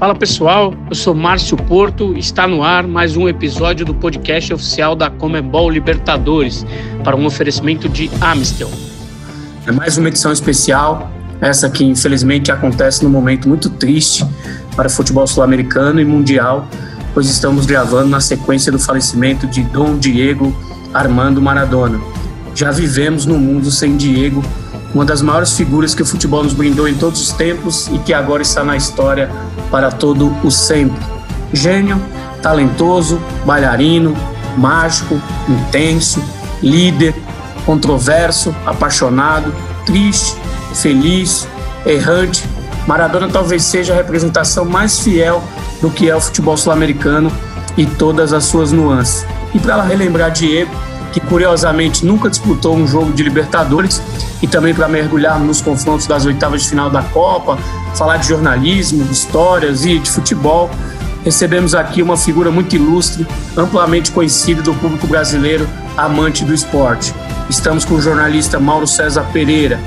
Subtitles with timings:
[0.00, 4.96] Fala pessoal, eu sou Márcio Porto, está no ar mais um episódio do podcast oficial
[4.96, 6.64] da Comebol Libertadores
[7.04, 8.70] para um oferecimento de Amistel.
[9.66, 14.24] É mais uma edição especial, essa que infelizmente acontece num momento muito triste
[14.74, 16.66] para o futebol sul-americano e mundial,
[17.12, 20.56] pois estamos gravando na sequência do falecimento de Dom Diego
[20.94, 22.00] Armando Maradona.
[22.54, 24.42] Já vivemos num mundo sem Diego,
[24.94, 28.14] uma das maiores figuras que o futebol nos brindou em todos os tempos e que
[28.14, 29.30] agora está na história
[29.70, 30.98] para todo o sempre.
[31.52, 32.00] Gênio,
[32.42, 34.16] talentoso, bailarino,
[34.56, 36.22] mágico, intenso,
[36.62, 37.14] líder,
[37.64, 40.36] controverso, apaixonado, triste,
[40.74, 41.46] feliz,
[41.86, 42.44] errante.
[42.86, 45.42] Maradona talvez seja a representação mais fiel
[45.80, 47.30] do que é o futebol sul-americano
[47.76, 49.26] e todas as suas nuances.
[49.54, 50.70] E para relembrar Diego,
[51.12, 54.02] que curiosamente nunca disputou um jogo de Libertadores,
[54.42, 57.58] e também para mergulhar nos confrontos das oitavas de final da Copa,
[57.94, 60.70] falar de jornalismo, de histórias e de futebol.
[61.24, 63.26] Recebemos aqui uma figura muito ilustre,
[63.56, 67.14] amplamente conhecida do público brasileiro, amante do esporte.
[67.50, 69.78] Estamos com o jornalista Mauro César Pereira.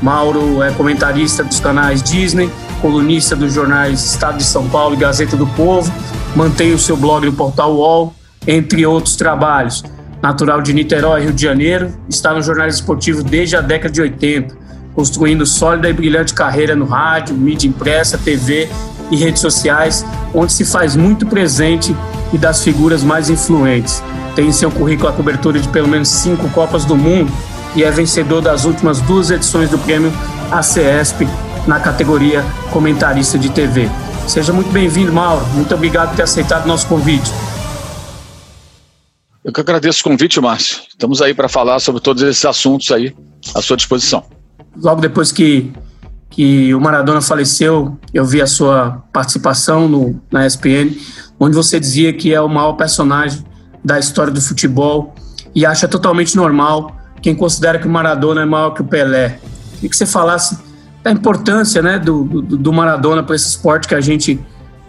[0.00, 2.50] Mauro é comentarista dos canais Disney,
[2.80, 5.92] colunista dos jornais Estado de São Paulo e Gazeta do Povo,
[6.36, 8.14] mantém o seu blog no portal UOL,
[8.46, 9.82] entre outros trabalhos
[10.22, 14.56] natural de Niterói, Rio de Janeiro, está no jornalismo esportivo desde a década de 80,
[14.94, 18.68] construindo sólida e brilhante carreira no rádio, mídia impressa, TV
[19.10, 21.94] e redes sociais, onde se faz muito presente
[22.32, 24.02] e das figuras mais influentes.
[24.34, 27.32] Tem em seu currículo a cobertura de pelo menos cinco Copas do Mundo
[27.74, 30.12] e é vencedor das últimas duas edições do prêmio
[30.50, 31.26] ACESP
[31.66, 33.88] na categoria comentarista de TV.
[34.26, 35.46] Seja muito bem-vindo, Mauro.
[35.54, 37.30] Muito obrigado por ter aceitado o nosso convite.
[39.48, 40.82] Eu que agradeço o convite, Márcio.
[40.90, 43.16] Estamos aí para falar sobre todos esses assuntos aí
[43.54, 44.22] à sua disposição.
[44.76, 45.72] Logo depois que,
[46.28, 50.94] que o Maradona faleceu, eu vi a sua participação no, na ESPN,
[51.40, 53.42] onde você dizia que é o maior personagem
[53.82, 55.14] da história do futebol
[55.54, 59.40] e acha totalmente normal quem considera que o Maradona é maior que o Pelé.
[59.76, 60.58] Queria que você falasse
[61.02, 64.38] da importância né, do, do, do Maradona para esse esporte que a gente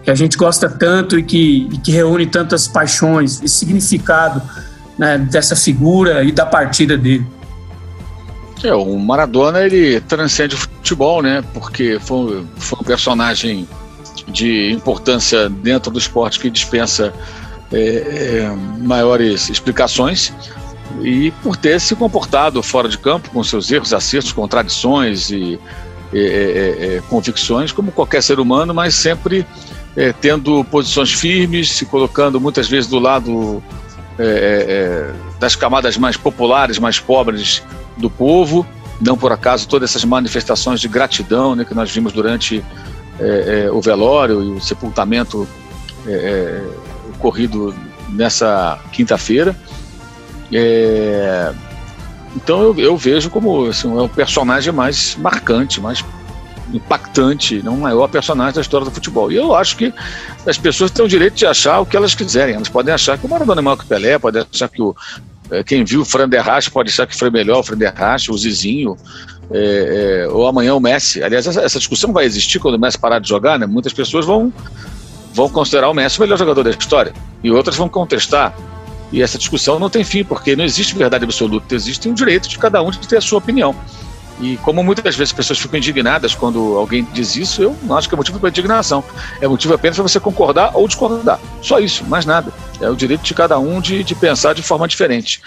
[0.03, 4.41] que a gente gosta tanto e que, e que reúne tantas paixões, esse significado
[4.97, 7.25] né, dessa figura e da partida dele.
[8.63, 11.43] É, o Maradona ele transcende o futebol, né?
[11.53, 13.67] Porque foi, foi um personagem
[14.27, 17.13] de importância dentro do esporte que dispensa
[17.71, 20.33] é, é, maiores explicações
[21.01, 25.59] e por ter se comportado fora de campo com seus erros, acertos, contradições e
[26.11, 29.45] é, é, é, é convicções como qualquer ser humano, mas sempre
[29.99, 33.61] é, tendo posições firmes, se colocando muitas vezes do lado
[34.17, 37.61] é, é, é, das camadas mais populares, mais pobres
[37.97, 38.65] do povo.
[39.01, 42.63] Não por acaso todas essas manifestações de gratidão né, que nós vimos durante
[43.19, 45.45] é, é, o velório e o sepultamento
[47.15, 47.75] ocorrido
[48.07, 49.53] nessa quinta-feira.
[52.35, 56.03] então eu, eu, vejo como assim, é o personagem mais marcante, mais
[56.73, 59.31] impactante, não o maior personagem da história do futebol.
[59.31, 59.93] E eu acho que
[60.45, 62.55] as pessoas têm o direito de achar o que elas quiserem.
[62.55, 64.95] Elas podem achar que o Maradona é maior que o Pelé, podem achar que o,
[65.51, 68.37] é, quem viu o Fran Derrache pode achar que foi melhor o Fran Derrache, o
[68.37, 68.95] Zizinho,
[69.51, 71.23] é, é, ou amanhã o Messi.
[71.23, 73.65] Aliás, essa, essa, discussão vai existir quando o Messi parar de jogar, né?
[73.65, 74.53] Muitas pessoas vão,
[75.33, 77.13] vão considerar o Messi o melhor jogador da história
[77.43, 78.55] e outras vão contestar.
[79.11, 82.59] E essa discussão não tem fim, porque não existe verdade absoluta, existe o direito de
[82.59, 83.75] cada um de ter a sua opinião.
[84.39, 88.07] E como muitas vezes as pessoas ficam indignadas quando alguém diz isso, eu não acho
[88.07, 89.03] que é motivo para indignação.
[89.41, 91.39] É motivo apenas para você concordar ou discordar.
[91.61, 92.51] Só isso, mais nada.
[92.79, 95.41] É o direito de cada um de, de pensar de forma diferente.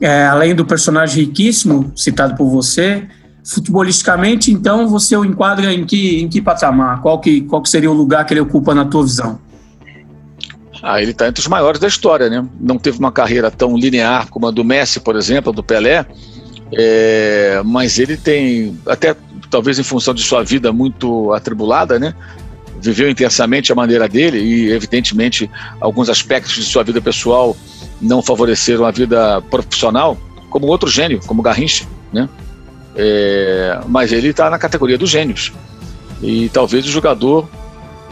[0.00, 3.08] É, além do personagem riquíssimo citado por você,
[3.42, 7.00] futebolisticamente, então, você o enquadra em que, em que patamar?
[7.00, 9.38] Qual que, qual que seria o lugar que ele ocupa na tua visão?
[10.82, 12.46] Ah, ele está entre os maiores da história, né?
[12.60, 16.04] Não teve uma carreira tão linear como a do Messi, por exemplo, do Pelé,
[16.72, 19.14] é, mas ele tem, até
[19.50, 22.14] talvez em função de sua vida muito atribulada, né?
[22.80, 27.56] Viveu intensamente a maneira dele e, evidentemente, alguns aspectos de sua vida pessoal
[28.00, 30.16] não favoreceram a vida profissional,
[30.50, 32.28] como outro gênio, como Garrincha, né?
[32.94, 35.52] É, mas ele está na categoria dos gênios.
[36.22, 37.48] E talvez o jogador,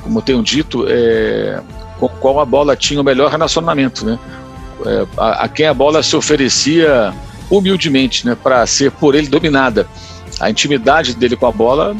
[0.02, 1.60] como tenho dito, é,
[1.98, 4.18] com qual a bola tinha o melhor relacionamento, né?
[4.86, 7.14] É, a, a quem a bola se oferecia
[7.58, 9.86] humildemente, né, para ser por ele dominada.
[10.40, 11.96] A intimidade dele com a bola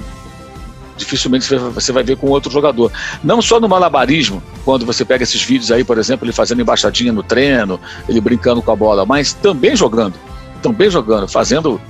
[0.96, 2.92] dificilmente você vai ver com outro jogador.
[3.22, 7.12] Não só no malabarismo, quando você pega esses vídeos aí, por exemplo, ele fazendo embaixadinha
[7.12, 10.14] no treino, ele brincando com a bola, mas também jogando,
[10.62, 11.80] também jogando, fazendo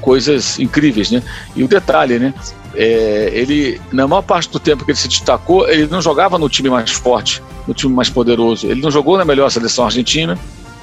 [0.00, 1.22] coisas incríveis, né?
[1.54, 2.32] E o detalhe, né?
[2.74, 6.48] É, ele, na maior parte do tempo que ele se destacou, ele não jogava no
[6.48, 8.66] time mais forte, no time mais poderoso.
[8.66, 10.38] Ele não jogou na melhor seleção argentina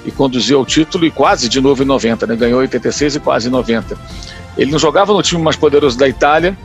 [0.05, 2.35] e conduziu ao título e quase de novo em 90, né?
[2.35, 3.97] Ganhou 86 e quase 90.
[4.57, 6.57] Ele não jogava no time mais poderoso da Itália,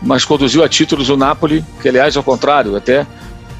[0.00, 3.06] mas conduziu a títulos o Napoli, que aliás, ao contrário, até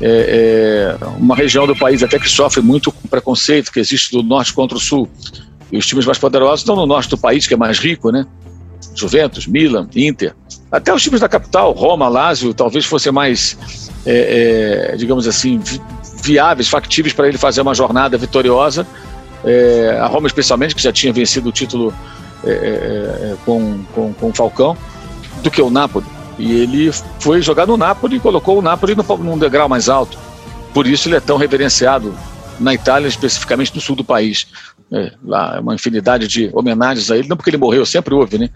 [0.01, 4.23] é, é uma região do país até que sofre muito com preconceito que existe do
[4.23, 5.09] norte contra o sul.
[5.73, 8.27] E os times mais poderosos estão no norte do país, que é mais rico, né?
[8.95, 10.35] Juventus, Milan, Inter.
[10.71, 13.57] Até os times da capital, Roma, Lazio, talvez fossem mais,
[14.05, 15.61] é, é, digamos assim,
[16.23, 18.87] viáveis, factíveis para ele fazer uma jornada vitoriosa.
[19.45, 21.95] É, a Roma, especialmente, que já tinha vencido o título
[22.45, 24.77] é, é, com, com, com o Falcão,
[25.43, 26.07] do que o Napoli.
[26.39, 30.19] E ele foi jogar no Napoli e colocou o Napoli no, num degrau mais alto.
[30.73, 32.15] Por isso ele é tão reverenciado
[32.59, 34.47] na Itália, especificamente no sul do país.
[34.93, 38.39] É, lá é uma infinidade de homenagens a ele, não porque ele morreu, sempre houve,
[38.39, 38.51] né?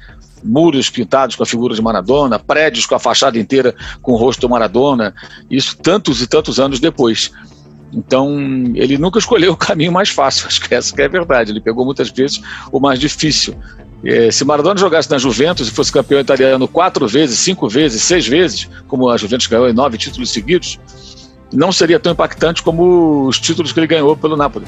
[0.44, 4.40] Muros pintados com a figura de Maradona, prédios com a fachada inteira com o rosto
[4.42, 5.14] do Maradona,
[5.50, 7.32] isso tantos e tantos anos depois.
[7.92, 8.36] Então,
[8.74, 11.52] ele nunca escolheu o caminho mais fácil, acho que essa que é a verdade.
[11.52, 12.40] Ele pegou muitas vezes
[12.70, 13.56] o mais difícil.
[14.04, 18.26] É, se Maradona jogasse na Juventus e fosse campeão italiano quatro vezes, cinco vezes, seis
[18.26, 20.78] vezes, como a Juventus ganhou em nove títulos seguidos,
[21.52, 24.66] não seria tão impactante como os títulos que ele ganhou pelo Napoli.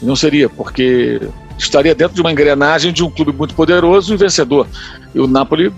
[0.00, 1.20] Não seria, porque
[1.58, 4.66] estaria dentro de uma engrenagem de um clube muito poderoso e vencedor.
[5.14, 5.72] E o Napoli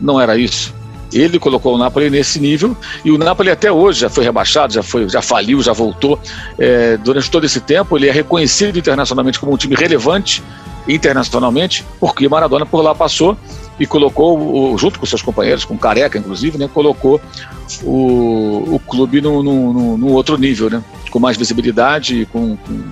[0.00, 0.74] não era isso.
[1.12, 4.82] Ele colocou o Napoli nesse nível e o Napoli até hoje já foi rebaixado, já
[4.82, 6.20] foi, já faliu, já voltou.
[6.58, 10.42] É, durante todo esse tempo ele é reconhecido internacionalmente como um time relevante
[10.88, 13.36] internacionalmente, porque Maradona por lá passou
[13.78, 17.20] e colocou, junto com seus companheiros, com Careca inclusive, né, colocou
[17.82, 22.82] o, o clube no, no, outro nível, né, com mais visibilidade, com, com,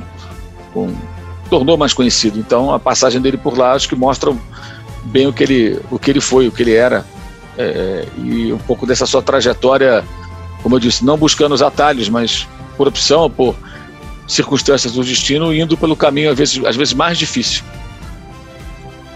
[0.74, 0.94] com,
[1.48, 2.38] tornou mais conhecido.
[2.38, 4.34] Então a passagem dele por lá acho que mostra
[5.04, 7.04] bem o que ele, o que ele foi, o que ele era
[7.58, 10.04] é, e um pouco dessa sua trajetória,
[10.62, 13.54] como eu disse, não buscando os atalhos, mas por opção, por
[14.26, 17.62] circunstâncias do destino, indo pelo caminho às vezes, às vezes mais difícil.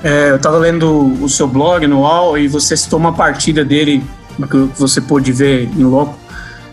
[0.02, 4.02] É, eu estava lendo o seu blog no UOL e você citou uma partida dele
[4.48, 6.16] que você pôde ver em loco,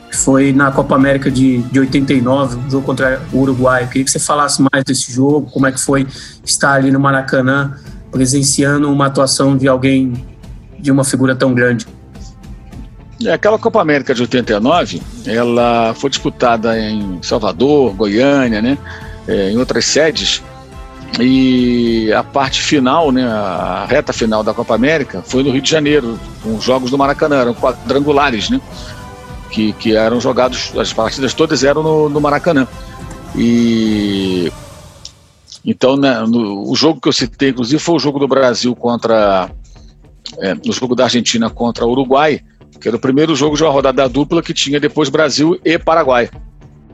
[0.09, 3.83] que foi na Copa América de, de 89, um jogo contra o Uruguai.
[3.83, 6.07] Eu queria que você falasse mais desse jogo, como é que foi
[6.45, 7.73] estar ali no Maracanã,
[8.11, 10.13] presenciando uma atuação de alguém,
[10.79, 11.87] de uma figura tão grande.
[13.25, 18.77] É, aquela Copa América de 89, ela foi disputada em Salvador, Goiânia, né,
[19.27, 20.43] é, em outras sedes,
[21.19, 25.69] e a parte final, né, a reta final da Copa América foi no Rio de
[25.69, 28.61] Janeiro, com os jogos do Maracanã, eram quadrangulares, né?
[29.49, 32.67] Que, que eram jogados, as partidas todas eram no, no Maracanã.
[33.35, 34.51] E
[35.65, 39.49] então, né, no, o jogo que eu citei, inclusive, foi o jogo do Brasil contra.
[40.39, 42.41] É, o jogo da Argentina contra o Uruguai,
[42.79, 46.29] que era o primeiro jogo de uma rodada dupla que tinha depois Brasil e Paraguai.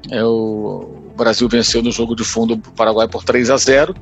[0.10, 3.96] É o, Brasil venceu no jogo de fundo o Paraguai por 3 a 0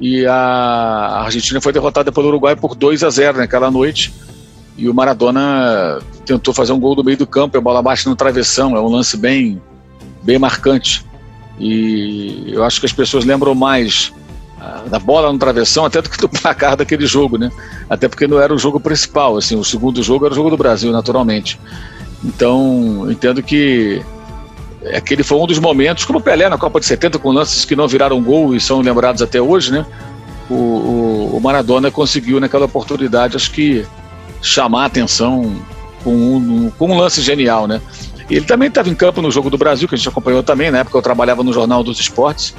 [0.00, 4.12] e a Argentina foi derrotada pelo Uruguai por 2 a 0 naquela noite.
[4.76, 8.16] E o Maradona tentou fazer um gol do meio do campo, a bola baixa no
[8.16, 9.60] travessão, é um lance bem,
[10.22, 11.04] bem marcante.
[11.58, 14.10] E eu acho que as pessoas lembram mais
[14.88, 17.50] da bola no travessão até do que do placar daquele jogo, né?
[17.88, 20.56] Até porque não era o jogo principal, assim, o segundo jogo era o jogo do
[20.56, 21.58] Brasil, naturalmente.
[22.24, 24.02] Então, entendo que
[24.94, 27.76] aquele foi um dos momentos, como o Pelé na Copa de 70, com lances que
[27.76, 29.86] não viraram gol e são lembrados até hoje, né?
[30.48, 33.86] O, o, o Maradona conseguiu naquela oportunidade, acho que,
[34.42, 35.54] chamar a atenção
[36.02, 37.80] com um, com um lance genial, né?
[38.28, 40.78] Ele também estava em campo no Jogo do Brasil, que a gente acompanhou também, na
[40.78, 42.54] época eu trabalhava no Jornal dos Esportes,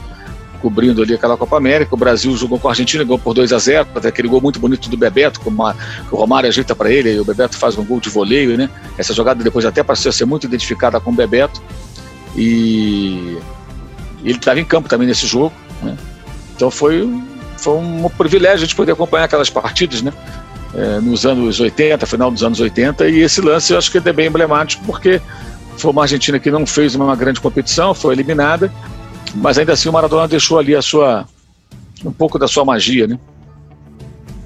[0.61, 1.95] cobrindo ali aquela Copa América.
[1.95, 4.89] O Brasil jogou com a Argentina, ganhou por 2 a 0 aquele gol muito bonito
[4.89, 8.09] do Bebeto, que o Romário ajeita para ele, e o Bebeto faz um gol de
[8.09, 8.69] voleio, né?
[8.97, 11.61] Essa jogada depois até passou a ser muito identificada com o Bebeto.
[12.35, 13.37] E
[14.23, 15.53] ele estava em campo também nesse jogo.
[15.81, 15.97] Né?
[16.55, 17.09] Então foi,
[17.57, 20.13] foi um privilégio a gente poder acompanhar aquelas partidas, né?
[20.73, 24.13] É, nos anos 80, final dos anos 80, e esse lance eu acho que é
[24.13, 25.19] bem emblemático, porque
[25.77, 28.71] foi uma Argentina que não fez uma grande competição, foi eliminada,
[29.35, 31.25] mas ainda assim o Maradona deixou ali a sua
[32.03, 33.19] um pouco da sua magia, né?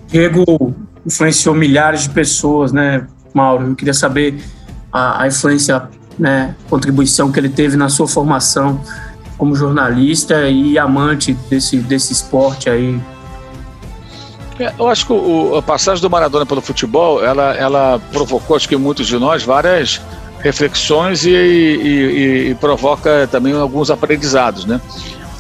[0.08, 0.76] Diego
[1.06, 3.68] influenciou milhares de pessoas, né, Mauro?
[3.68, 4.44] Eu queria saber
[4.92, 8.82] a, a influência né, contribuição que ele teve na sua formação
[9.38, 13.00] como jornalista e amante desse, desse esporte aí.
[14.58, 18.70] É, eu acho que o, a passagem do Maradona pelo futebol, ela, ela provocou, acho
[18.70, 20.02] que muitos de nós, várias
[20.46, 24.80] reflexões e, e, e provoca também alguns aprendizados, né?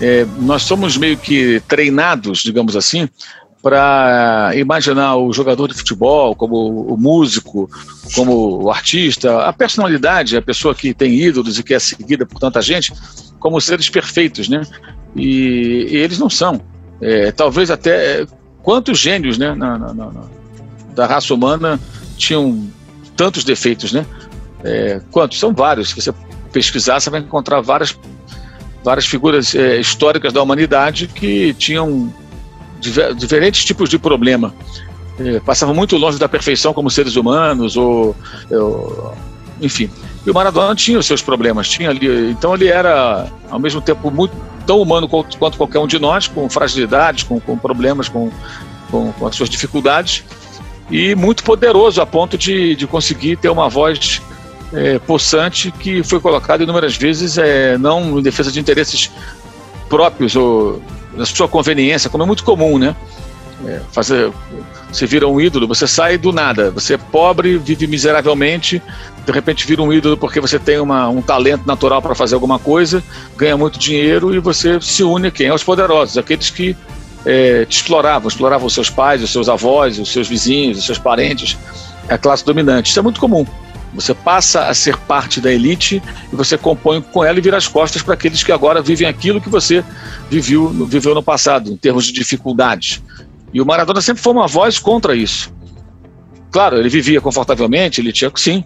[0.01, 3.07] É, nós somos meio que treinados, digamos assim,
[3.62, 7.69] para imaginar o jogador de futebol como o músico,
[8.15, 12.39] como o artista, a personalidade, a pessoa que tem ídolos e que é seguida por
[12.39, 12.91] tanta gente,
[13.39, 14.63] como seres perfeitos, né?
[15.15, 16.59] E, e eles não são.
[17.00, 18.27] É, talvez até é,
[18.63, 20.12] quantos gênios, né, na, na, na,
[20.95, 21.79] da raça humana
[22.17, 22.67] tinham
[23.15, 24.03] tantos defeitos, né?
[24.65, 25.39] É, quantos?
[25.39, 25.89] São vários.
[25.89, 26.13] Se você
[26.51, 27.98] pesquisar, você vai encontrar várias
[28.84, 32.13] várias figuras é, históricas da humanidade que tinham
[33.17, 34.53] diferentes tipos de problema.
[35.19, 38.15] É, passavam muito longe da perfeição como seres humanos, ou,
[38.51, 39.15] ou,
[39.60, 39.89] enfim.
[40.24, 42.29] E o Maradona tinha os seus problemas, tinha ali.
[42.29, 44.36] Então ele era, ao mesmo tempo, muito
[44.67, 48.31] tão humano quanto, quanto qualquer um de nós, com fragilidades, com, com problemas, com,
[48.91, 50.24] com, com, as suas dificuldades,
[50.91, 54.22] e muito poderoso a ponto de, de conseguir ter uma voz
[54.74, 59.12] é, possante que foi colocada inúmeras vezes, é, não em defesa de interesses
[59.89, 60.81] próprios ou
[61.15, 62.95] da sua conveniência, como é muito comum, né?
[63.65, 64.31] É, fazer,
[64.91, 68.81] você vira um ídolo, você sai do nada, você é pobre, vive miseravelmente,
[69.25, 72.60] de repente vira um ídolo porque você tem uma, um talento natural para fazer alguma
[72.60, 73.01] coisa,
[73.38, 75.48] ganha muito dinheiro e você se une a quem?
[75.48, 76.75] Aos poderosos, aqueles que
[77.25, 81.00] é, te exploravam, exploravam os seus pais, os seus avós, os seus vizinhos, os seus
[81.00, 81.57] parentes,
[82.07, 82.89] a classe dominante.
[82.89, 83.45] Isso é muito comum.
[83.96, 87.68] Você passa a ser parte da elite e você compõe com ela e vira as
[87.68, 89.84] costas para aqueles que agora vivem aquilo que você
[90.30, 93.02] viveu, viveu no passado, em termos de dificuldades.
[93.54, 95.54] E o Maradona sempre foi uma voz contra isso.
[96.52, 98.64] Claro, ele vivia confortavelmente, ele tinha sim,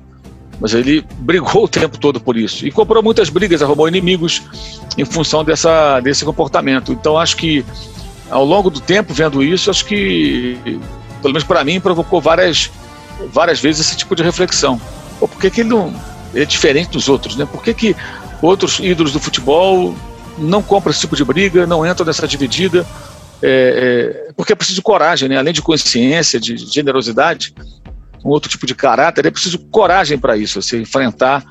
[0.59, 2.65] mas ele brigou o tempo todo por isso.
[2.65, 4.41] E comprou muitas brigas, arrumou inimigos
[4.97, 6.91] em função dessa, desse comportamento.
[6.91, 7.63] Então acho que
[8.29, 10.57] ao longo do tempo, vendo isso, acho que,
[11.21, 12.69] pelo menos para mim, provocou várias,
[13.31, 14.79] várias vezes esse tipo de reflexão.
[15.19, 15.93] Pô, por que, que ele não
[16.33, 17.45] é diferente dos outros, né?
[17.45, 17.95] Por que, que
[18.41, 19.95] outros ídolos do futebol
[20.37, 22.85] não compram esse tipo de briga, não entram nessa dividida?
[23.41, 25.37] É, é, porque é preciso coragem, né?
[25.37, 27.53] Além de consciência, de generosidade,
[28.23, 31.43] um outro tipo de caráter, é preciso coragem para isso, você enfrentar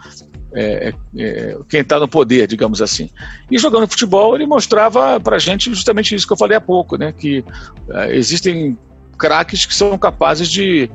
[0.53, 3.11] é, é, é quem está no poder, digamos assim.
[3.51, 6.97] E jogando futebol, ele mostrava para a gente justamente isso que eu falei há pouco,
[6.97, 7.13] né?
[7.13, 7.45] Que
[7.91, 8.79] é, existem
[9.19, 10.91] craques que são capazes de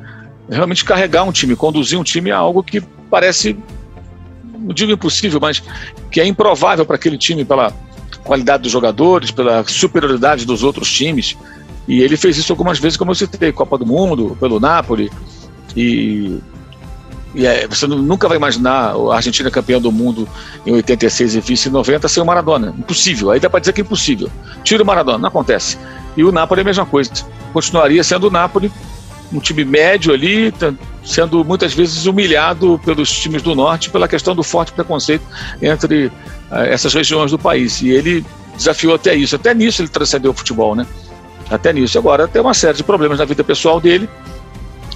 [0.48, 3.56] realmente carregar um time, conduzir um time a algo que parece,
[4.58, 5.62] não digo impossível, mas
[6.10, 7.72] que é improvável para aquele time pela
[8.22, 11.36] qualidade dos jogadores, pela superioridade dos outros times.
[11.86, 15.10] E ele fez isso algumas vezes, como eu citei, Copa do Mundo, pelo Napoli.
[15.76, 16.38] E,
[17.34, 20.26] e é, você nunca vai imaginar a Argentina campeã do mundo
[20.64, 22.74] em 86 e vice em 90 sem o Maradona.
[22.78, 23.30] Impossível.
[23.30, 24.30] Aí dá para dizer que é impossível.
[24.62, 25.78] Tira o Maradona, não acontece.
[26.16, 27.10] E o Napoli é a mesma coisa.
[27.52, 28.72] Continuaria sendo o Napoli
[29.34, 30.72] um time médio ali, tá
[31.04, 35.24] sendo muitas vezes humilhado pelos times do norte pela questão do forte preconceito
[35.60, 36.12] entre uh,
[36.68, 37.82] essas regiões do país.
[37.82, 38.24] E ele
[38.56, 39.36] desafiou até isso.
[39.36, 40.86] Até nisso ele transcendeu o futebol, né?
[41.50, 41.98] Até nisso.
[41.98, 44.08] Agora, tem uma série de problemas na vida pessoal dele,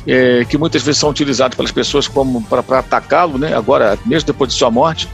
[0.07, 3.55] é, que muitas vezes são utilizados pelas pessoas como para atacá-lo, né?
[3.55, 5.09] Agora, mesmo depois de sua morte,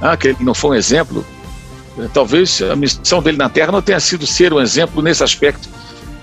[0.00, 1.24] ah, que ele não foi um exemplo.
[1.98, 5.68] É, talvez a missão dele na Terra não tenha sido ser um exemplo nesse aspecto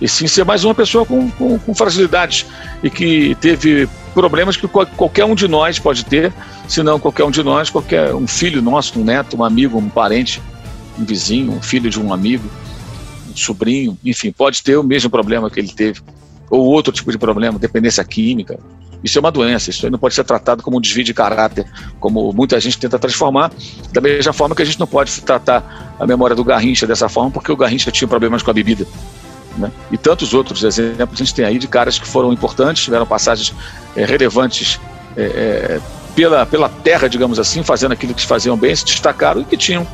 [0.02, 2.46] e sim ser mais uma pessoa com, com, com fragilidades
[2.82, 6.34] e que teve problemas que qualquer um de nós pode ter,
[6.68, 9.90] se não qualquer um de nós, qualquer um filho nosso, um neto, um amigo, um
[9.90, 10.42] parente,
[10.98, 12.50] um vizinho, um filho de um amigo,
[13.30, 16.02] um sobrinho, enfim, pode ter o mesmo problema que ele teve,
[16.50, 18.60] ou outro tipo de problema, dependência química.
[19.02, 21.66] Isso é uma doença, isso não pode ser tratado como um desvio de caráter,
[22.00, 23.52] como muita gente tenta transformar,
[23.94, 27.32] da mesma forma que a gente não pode tratar a memória do Garrincha dessa forma,
[27.32, 28.86] porque o Garrincha tinha problemas com a bebida.
[29.60, 29.72] Né?
[29.92, 33.54] E tantos outros exemplos a gente tem aí de caras que foram importantes, tiveram passagens
[33.96, 34.80] é, relevantes
[35.18, 35.80] é,
[36.16, 39.86] pela, pela terra, digamos assim, fazendo aquilo que faziam bem, se destacaram e que tinham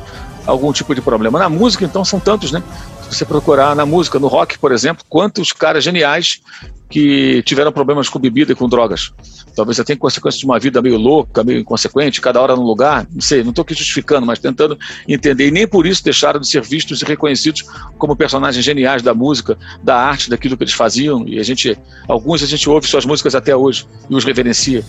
[0.46, 1.38] algum tipo de problema.
[1.38, 2.62] Na música, então, são tantos, né?
[3.10, 6.40] Você procurar na música, no rock, por exemplo, quantos caras geniais
[6.88, 9.12] que tiveram problemas com bebida e com drogas.
[9.54, 13.06] Talvez até em consequência de uma vida meio louca, meio inconsequente, cada hora num lugar,
[13.10, 15.48] não sei, não estou aqui justificando, mas tentando entender.
[15.48, 17.64] E nem por isso deixaram de ser vistos e reconhecidos
[17.98, 21.26] como personagens geniais da música, da arte, daquilo que eles faziam.
[21.26, 24.84] E a gente, alguns a gente ouve suas músicas até hoje e os reverencia.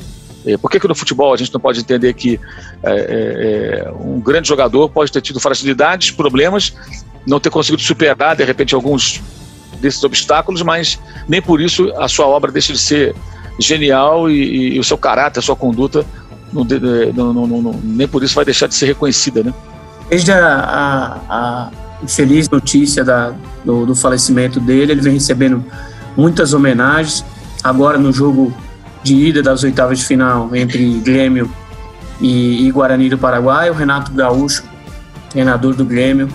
[0.48, 2.40] É, por que, que no futebol a gente não pode entender que
[2.82, 6.74] é, é, é, um grande jogador pode ter tido fragilidades, problemas,
[7.28, 9.22] não ter conseguido superar, de repente, alguns
[9.82, 13.14] desses obstáculos, mas nem por isso a sua obra deixa de ser
[13.60, 16.06] genial e, e o seu caráter, a sua conduta,
[16.52, 16.64] não,
[17.34, 19.54] não, não, nem por isso vai deixar de ser reconhecida, né?
[20.10, 23.34] Desde a, a, a infeliz notícia da,
[23.66, 25.64] do, do, falecimento dele, ele vem recebendo
[26.16, 27.26] muitas homenagens.
[27.62, 28.54] Agora no jogo
[29.04, 31.52] de ida das oitavas de final entre Grêmio
[32.22, 34.64] e, e Guarani do Paraguai, o Renato Gaúcho,
[35.30, 36.30] treinador do Grêmio,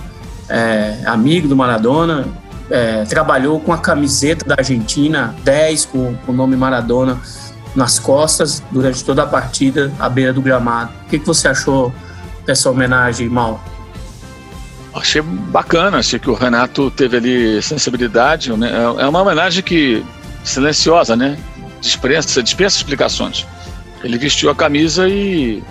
[0.53, 2.27] é, amigo do Maradona,
[2.71, 7.19] é, trabalhou com a camiseta da Argentina, 10 com, com o nome Maradona
[7.75, 10.93] nas costas durante toda a partida à beira do gramado.
[11.07, 11.93] O que, que você achou
[12.45, 13.65] dessa homenagem, Mal?
[14.95, 18.53] Achei bacana, achei que o Renato teve ali sensibilidade.
[18.53, 18.71] Né?
[18.99, 20.05] É uma homenagem que
[20.45, 21.39] silenciosa, né?
[21.81, 23.47] Dispensa, dispensa explicações.
[24.05, 25.63] Ele vestiu a camisa e,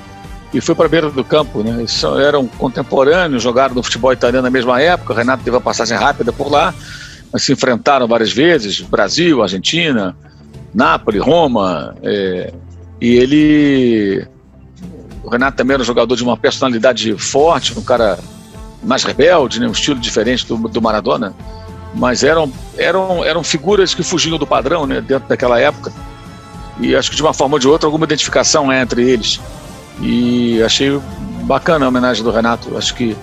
[0.53, 1.79] e foi para a beira do campo, né?
[1.79, 5.13] Eles eram contemporâneos, jogaram no futebol italiano na mesma época.
[5.13, 6.73] O Renato teve uma passagem rápida por lá,
[7.31, 10.15] mas se enfrentaram várias vezes: Brasil, Argentina,
[10.73, 11.95] Nápoles, Roma.
[12.03, 12.53] É,
[12.99, 14.27] e ele.
[15.23, 18.19] O Renato também era um jogador de uma personalidade forte, um cara
[18.83, 19.67] mais rebelde, né?
[19.67, 21.33] um estilo diferente do, do Maradona
[21.93, 25.91] mas eram, eram, eram figuras que fugiam do padrão né, dentro daquela época.
[26.79, 29.39] E acho que de uma forma ou de outra alguma identificação é entre eles.
[29.99, 30.99] E achei
[31.43, 32.77] bacana a homenagem do Renato.
[32.77, 33.15] Acho que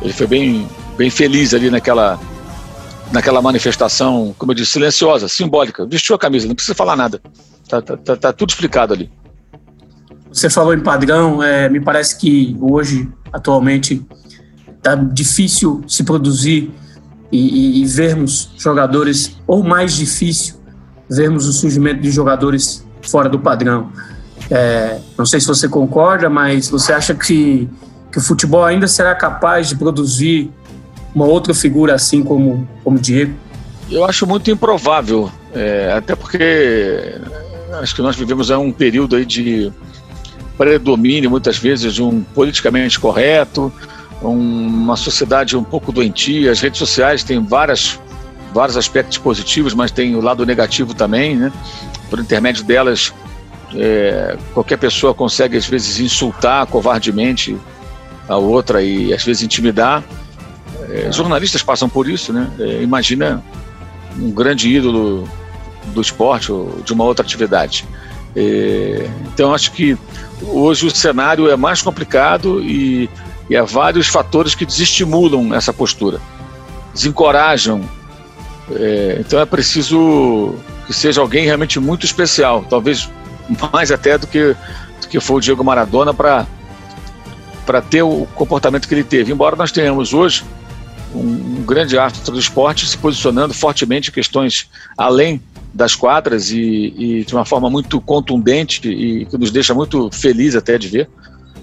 [0.00, 2.18] ele foi bem, bem feliz ali naquela,
[3.12, 5.86] naquela manifestação, como eu disse, silenciosa, simbólica.
[5.86, 7.20] Vestiu a camisa, não precisa falar nada.
[7.68, 9.10] Tá, tá, tá, tá tudo explicado ali.
[10.32, 14.04] Você falou em padrão, é, me parece que hoje, atualmente,
[14.82, 16.70] tá difícil se produzir
[17.32, 20.56] e, e, e vermos jogadores, ou mais difícil,
[21.08, 23.90] vermos o surgimento de jogadores fora do padrão.
[24.50, 27.68] É, não sei se você concorda, mas você acha que,
[28.12, 30.50] que o futebol ainda será capaz de produzir
[31.14, 33.34] uma outra figura assim como como Diego?
[33.90, 37.14] Eu acho muito improvável, é, até porque
[37.80, 39.72] acho que nós vivemos um período aí de
[40.56, 43.72] predomínio muitas vezes de um politicamente correto,
[44.22, 46.50] uma sociedade um pouco doentia.
[46.50, 48.00] As redes sociais têm várias,
[48.52, 51.52] vários aspectos positivos, mas tem o lado negativo também, né?
[52.08, 53.12] Por intermédio delas,
[53.74, 57.56] é, qualquer pessoa consegue às vezes insultar covardemente
[58.28, 60.04] a outra e às vezes intimidar.
[60.88, 62.50] É, jornalistas passam por isso, né?
[62.58, 63.42] É, imagina
[64.18, 65.28] um grande ídolo
[65.86, 67.84] do esporte ou de uma outra atividade.
[68.34, 69.96] É, então acho que
[70.42, 73.08] hoje o cenário é mais complicado e
[73.48, 76.20] e há vários fatores que desestimulam essa postura,
[76.92, 77.82] desencorajam.
[78.72, 80.54] É, então é preciso
[80.86, 83.08] que seja alguém realmente muito especial, talvez
[83.72, 84.54] mais até do que,
[85.00, 86.46] do que foi o Diego Maradona para
[87.88, 89.32] ter o comportamento que ele teve.
[89.32, 90.44] Embora nós tenhamos hoje
[91.14, 95.40] um, um grande astro do esporte se posicionando fortemente em questões além
[95.72, 100.56] das quadras e, e, de uma forma muito contundente e que nos deixa muito feliz
[100.56, 101.08] até de ver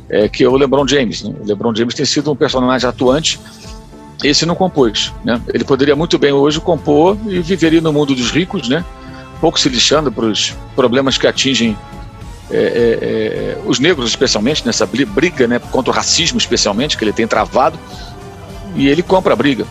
[0.10, 1.24] é, que é o LeBron James.
[1.24, 1.34] Né?
[1.42, 3.40] O LeBron James tem sido um personagem atuante.
[4.24, 5.12] Esse não compôs.
[5.24, 5.42] Né?
[5.54, 8.86] Ele poderia muito bem hoje compor e viveria no mundo dos ricos, né?
[9.40, 11.78] Pouco se lixando para os problemas que atingem
[12.52, 17.14] é, é, é, os negros, especialmente, nessa briga né, contra o racismo, especialmente, que ele
[17.14, 17.80] tem travado.
[18.76, 19.66] E ele compra a briga.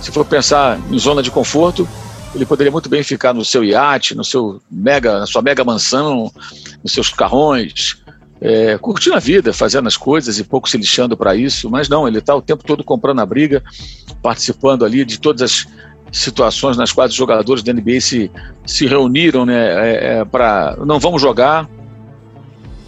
[0.00, 1.88] Se for pensar em zona de conforto,
[2.34, 6.32] ele poderia muito bem ficar no seu iate, no seu mega, na sua mega mansão,
[6.82, 8.02] nos seus carrões,
[8.40, 12.08] é, curtindo a vida, fazendo as coisas e pouco se lixando para isso, mas não,
[12.08, 13.62] ele está o tempo todo comprando a briga,
[14.20, 15.68] participando ali de todas as
[16.12, 18.30] situações nas quais os jogadores da NBA se,
[18.66, 21.66] se reuniram né, é, é, para não vamos jogar,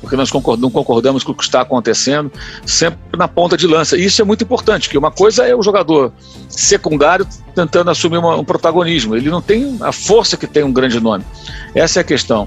[0.02, 2.30] porque nós não concordamos com o que está acontecendo,
[2.66, 3.96] sempre na ponta de lança.
[3.96, 6.12] E isso é muito importante, que uma coisa é o jogador
[6.46, 11.00] secundário tentando assumir uma, um protagonismo, ele não tem a força que tem um grande
[11.00, 11.24] nome.
[11.74, 12.46] Essa é a questão.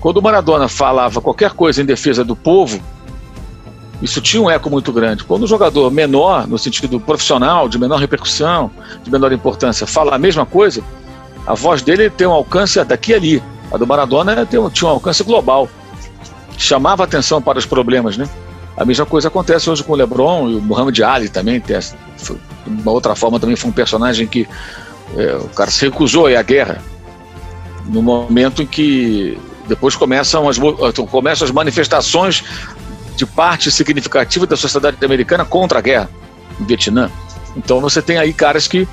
[0.00, 2.80] Quando o Maradona falava qualquer coisa em defesa do povo,
[4.02, 5.24] isso tinha um eco muito grande.
[5.24, 8.70] Quando o jogador menor, no sentido profissional, de menor repercussão,
[9.02, 10.82] de menor importância, fala a mesma coisa,
[11.46, 13.42] a voz dele tem um alcance daqui a ali.
[13.72, 15.68] A do Maradona tinha um alcance global.
[16.58, 18.28] Chamava atenção para os problemas, né?
[18.76, 21.60] A mesma coisa acontece hoje com o LeBron e o Muhammad Ali também.
[21.60, 21.78] Tem
[22.66, 24.46] uma outra forma também foi um personagem que
[25.16, 26.82] é, o cara se recusou à guerra
[27.86, 30.58] no momento em que depois começam as,
[31.10, 32.44] começam as manifestações
[33.16, 36.10] de parte significativa da sociedade americana contra a guerra
[36.58, 37.10] no Vietnã.
[37.56, 38.86] Então você tem aí caras que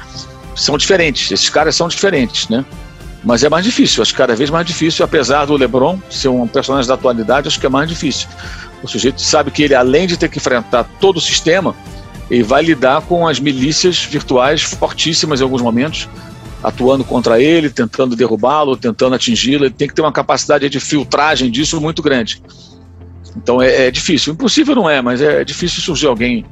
[0.55, 2.65] são diferentes, esses caras são diferentes, né?
[3.23, 6.47] Mas é mais difícil, acho que cada vez mais difícil, apesar do LeBron ser um
[6.47, 8.27] personagem da atualidade, acho que é mais difícil.
[8.81, 11.73] O sujeito sabe que ele, além de ter que enfrentar todo o sistema,
[12.29, 16.09] ele vai lidar com as milícias virtuais fortíssimas em alguns momentos,
[16.61, 19.65] atuando contra ele, tentando derrubá-lo, tentando atingi-lo.
[19.65, 22.41] Ele tem que ter uma capacidade de filtragem disso muito grande.
[23.35, 24.33] Então é, é, difícil.
[24.33, 26.45] Impossível não é, mas é difícil surgir alguém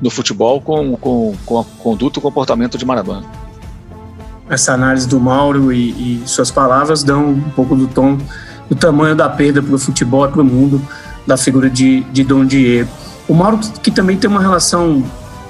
[0.00, 3.24] no futebol com, com, com a conduta e comportamento de Maradona.
[4.48, 8.18] Essa análise do Mauro e, e, suas palavras dão um pouco do tom,
[8.68, 10.82] do tamanho da perda para o futebol e para o mundo
[11.26, 12.90] da figura de, de Dom Diego.
[13.28, 15.04] O Mauro, que também tem uma relação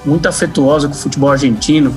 [0.05, 1.95] muito afetuosa com o futebol argentino,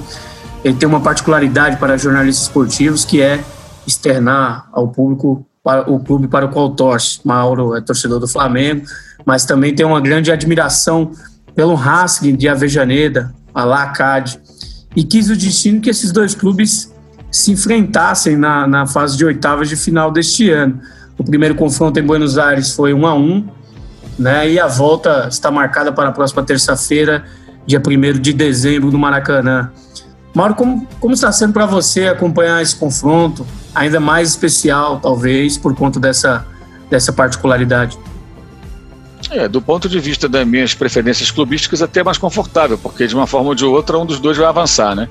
[0.64, 3.44] ele tem uma particularidade para jornalistas esportivos que é
[3.86, 7.18] externar ao público para o clube para o qual torce.
[7.24, 8.86] Mauro é torcedor do Flamengo,
[9.24, 11.10] mas também tem uma grande admiração
[11.56, 14.38] pelo Racing de Avejaneda, a Lacade,
[14.94, 16.94] e quis o destino que esses dois clubes
[17.32, 20.80] se enfrentassem na, na fase de oitavas de final deste ano.
[21.18, 23.48] O primeiro confronto em Buenos Aires foi 1 a 1
[24.20, 27.24] né, e a volta está marcada para a próxima terça-feira,
[27.66, 29.72] dia 1 de dezembro, no Maracanã.
[30.36, 35.74] Mauro, como, como está sendo para você acompanhar esse confronto, ainda mais especial, talvez, por
[35.74, 36.46] conta dessa,
[36.90, 37.98] dessa particularidade?
[39.30, 43.26] É, do ponto de vista das minhas preferências clubísticas, até mais confortável, porque de uma
[43.26, 45.08] forma ou de outra, um dos dois vai avançar, né?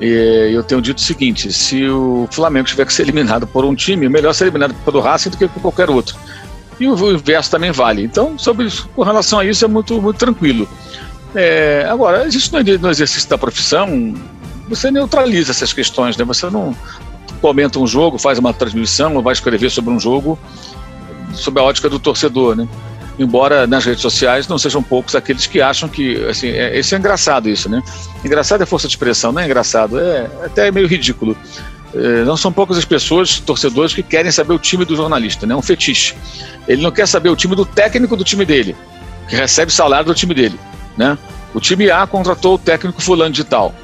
[0.00, 3.74] E eu tenho dito o seguinte: se o Flamengo tiver que ser eliminado por um
[3.74, 6.16] time, melhor ser eliminado pelo Racing do que por qualquer outro.
[6.78, 8.04] E o inverso também vale.
[8.04, 10.68] Então, sobre, com relação a isso, é muito, muito tranquilo.
[11.34, 14.14] É, agora, existe no exercício da profissão
[14.68, 16.24] você neutraliza essas questões, né?
[16.24, 16.76] Você não
[17.40, 20.38] comenta um jogo, faz uma transmissão ou vai escrever sobre um jogo
[21.32, 22.68] sob a ótica do torcedor, né?
[23.18, 26.98] Embora nas redes sociais não sejam poucos aqueles que acham que, assim, é, esse é
[26.98, 27.82] engraçado isso, né?
[28.24, 31.36] Engraçado é força de expressão, não é engraçado, é até meio ridículo.
[31.94, 35.54] É, não são poucas as pessoas, torcedores, que querem saber o time do jornalista, né?
[35.54, 36.14] Um fetiche.
[36.68, 38.76] Ele não quer saber o time do técnico do time dele,
[39.28, 40.58] que recebe salário do time dele,
[40.96, 41.16] né?
[41.54, 43.74] O time A contratou o técnico fulano de tal.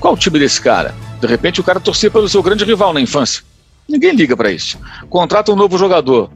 [0.00, 0.94] Qual o time desse cara?
[1.20, 3.42] De repente o cara torcia pelo seu grande rival na infância.
[3.88, 4.78] Ninguém liga para isso.
[5.08, 6.30] Contrata um novo jogador.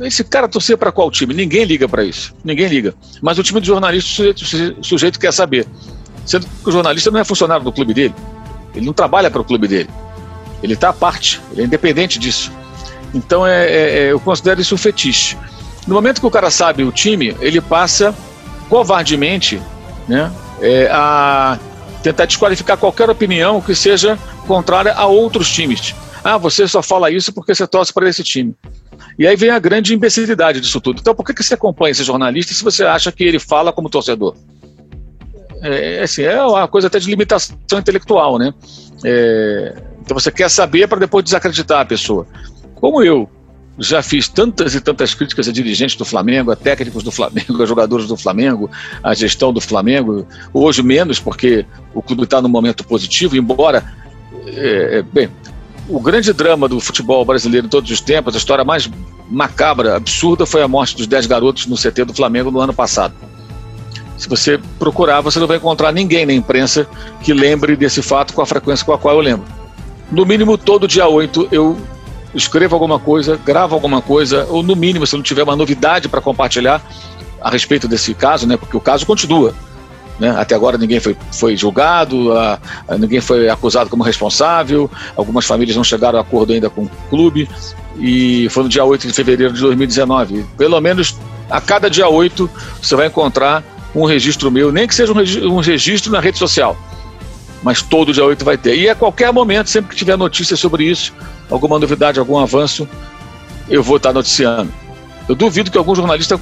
[0.00, 1.34] Esse cara torcia para qual time?
[1.34, 2.34] Ninguém liga para isso.
[2.44, 2.94] Ninguém liga.
[3.20, 5.66] Mas o time do jornalista, o sujeito, o sujeito quer saber.
[6.24, 8.14] Sendo que o jornalista não é funcionário do clube dele.
[8.74, 9.88] Ele não trabalha para o clube dele.
[10.62, 11.40] Ele está à parte.
[11.52, 12.52] Ele é independente disso.
[13.14, 15.36] Então é, é, é, eu considero isso um fetiche.
[15.86, 18.14] No momento que o cara sabe o time, ele passa
[18.68, 19.60] covardemente
[20.08, 21.58] né, é, a
[22.06, 24.16] tentar desqualificar qualquer opinião que seja
[24.46, 25.92] contrária a outros times.
[26.22, 28.54] Ah, você só fala isso porque você torce para esse time.
[29.18, 31.00] E aí vem a grande imbecilidade disso tudo.
[31.00, 34.36] Então, por que, você acompanha esse jornalista se você acha que ele fala como torcedor?
[35.62, 38.54] É, assim, é uma coisa até de limitação intelectual, né?
[39.04, 42.24] É, então você quer saber para depois desacreditar a pessoa.
[42.76, 43.28] Como eu
[43.78, 47.66] já fiz tantas e tantas críticas a dirigentes do Flamengo, a técnicos do Flamengo, a
[47.66, 48.70] jogadores do Flamengo,
[49.02, 50.26] a gestão do Flamengo.
[50.52, 53.84] Hoje menos, porque o clube está num momento positivo, embora.
[54.46, 55.28] É, é, bem,
[55.88, 58.88] o grande drama do futebol brasileiro em todos os tempos, a história mais
[59.28, 63.14] macabra, absurda, foi a morte dos 10 garotos no CT do Flamengo no ano passado.
[64.16, 66.88] Se você procurar, você não vai encontrar ninguém na imprensa
[67.22, 69.46] que lembre desse fato com a frequência com a qual eu lembro.
[70.10, 71.76] No mínimo, todo dia 8 eu
[72.36, 76.20] escreva alguma coisa, grava alguma coisa, ou no mínimo, se não tiver uma novidade para
[76.20, 76.82] compartilhar
[77.40, 79.54] a respeito desse caso, né, porque o caso continua.
[80.18, 80.30] Né?
[80.30, 85.76] Até agora ninguém foi, foi julgado, a, a, ninguém foi acusado como responsável, algumas famílias
[85.76, 87.48] não chegaram a acordo ainda com o clube,
[87.98, 90.44] e foi no dia 8 de fevereiro de 2019.
[90.56, 91.16] Pelo menos
[91.50, 92.48] a cada dia 8
[92.80, 93.62] você vai encontrar
[93.94, 96.76] um registro meu, nem que seja um, um registro na rede social,
[97.62, 98.76] mas todo dia 8 vai ter.
[98.76, 101.12] E a qualquer momento, sempre que tiver notícia sobre isso,
[101.50, 102.88] alguma novidade, algum avanço,
[103.68, 104.72] eu vou estar noticiando.
[105.28, 106.38] Eu duvido que algum jornalista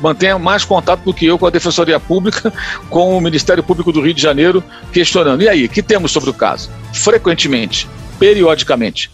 [0.00, 2.52] mantenha mais contato do que eu com a Defensoria Pública,
[2.90, 5.42] com o Ministério Público do Rio de Janeiro, questionando.
[5.42, 6.68] E aí, que temos sobre o caso?
[6.92, 9.10] Frequentemente, periodicamente.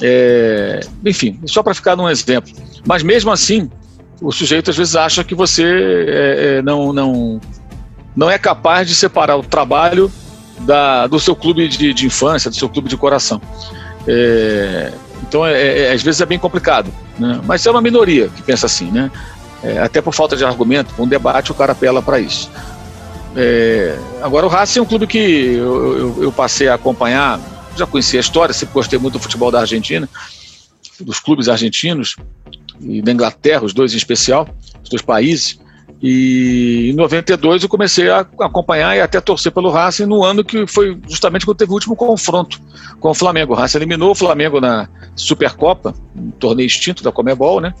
[0.00, 2.50] É, enfim, só para ficar num exemplo.
[2.86, 3.70] Mas mesmo assim,
[4.20, 7.40] o sujeito às vezes acha que você é, é não, não,
[8.16, 10.10] não é capaz de separar o trabalho
[10.62, 13.40] da, do seu clube de, de infância, do seu clube de coração.
[14.06, 16.92] É, então, é, é, às vezes é bem complicado.
[17.18, 17.40] Né?
[17.44, 18.90] Mas é uma minoria que pensa assim.
[18.90, 19.10] Né?
[19.62, 22.50] É, até por falta de argumento, com um debate, o cara apela para isso.
[23.36, 27.40] É, agora, o Racing é um clube que eu, eu, eu, passei a acompanhar,
[27.76, 30.08] já conhecia a história, sempre gostei muito do futebol da Argentina,
[31.00, 32.16] dos clubes argentinos,
[32.80, 34.48] e da Inglaterra, os dois em especial,
[34.82, 35.58] os dois países.
[36.02, 40.66] E em 92 eu comecei a acompanhar e até torcer pelo Racing no ano que
[40.66, 42.60] foi justamente quando teve o último confronto
[42.98, 43.52] com o Flamengo.
[43.52, 47.72] O Racing eliminou o Flamengo na Supercopa, um torneio extinto da Comebol, né?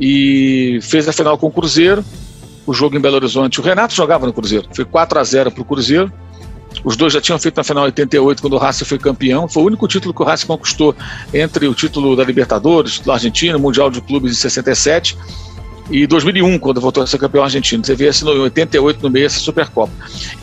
[0.00, 2.04] E fez a final com o Cruzeiro,
[2.66, 3.60] o jogo em Belo Horizonte.
[3.60, 6.12] O Renato jogava no Cruzeiro, foi 4 a 0 para o Cruzeiro.
[6.84, 9.48] Os dois já tinham feito na final 88, quando o Racing foi campeão.
[9.48, 10.94] Foi o único título que o Racing conquistou
[11.32, 15.16] entre o título da Libertadores, do Argentina, Mundial de Clubes em 67
[15.90, 17.84] e 2001, quando voltou a ser campeão argentino.
[17.84, 19.92] Você vê esse em 88 no meio, essa Supercopa.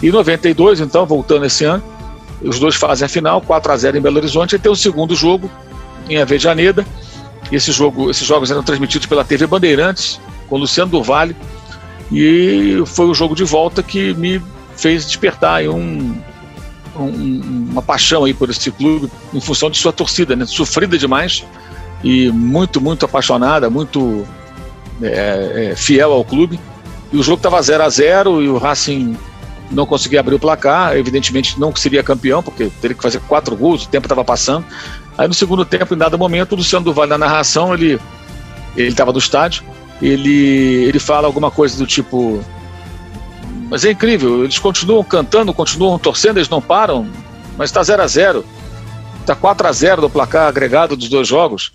[0.01, 1.81] E 92, então, voltando esse ano,
[2.41, 5.15] os dois fazem a final, 4 a 0 em Belo Horizonte, e tem o segundo
[5.15, 5.49] jogo
[6.09, 6.85] em Avejaneda.
[7.51, 11.35] Esse jogo, esses jogos eram transmitidos pela TV Bandeirantes, com Luciano do Vale,
[12.11, 14.41] e foi o jogo de volta que me
[14.75, 16.13] fez despertar um,
[16.95, 20.45] um, uma paixão aí por esse clube em função de sua torcida, né?
[20.45, 21.45] Sofrida demais
[22.03, 24.25] e muito, muito apaixonada, muito
[25.01, 26.59] é, é, fiel ao clube.
[27.11, 29.17] E o jogo estava 0 a 0 e o Racing
[29.71, 30.95] não conseguia abrir o placar.
[30.95, 34.65] Evidentemente não seria campeão, porque teria que fazer quatro gols, o tempo estava passando.
[35.17, 37.99] Aí no segundo tempo, em dado momento, o Luciano do Vale na narração, ele
[38.75, 39.63] ele estava no estádio,
[39.99, 42.39] ele, ele fala alguma coisa do tipo
[43.69, 47.07] mas é incrível, eles continuam cantando, continuam torcendo, eles não param,
[47.57, 48.45] mas está 0 a 0
[49.27, 51.73] Está 4 a 0 do placar agregado dos dois jogos.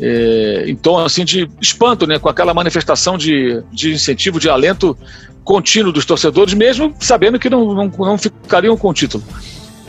[0.00, 4.96] É, então, assim, de espanto, né, com aquela manifestação de, de incentivo, de alento
[5.44, 9.22] contínuo dos torcedores, mesmo sabendo que não, não, não ficariam com o título.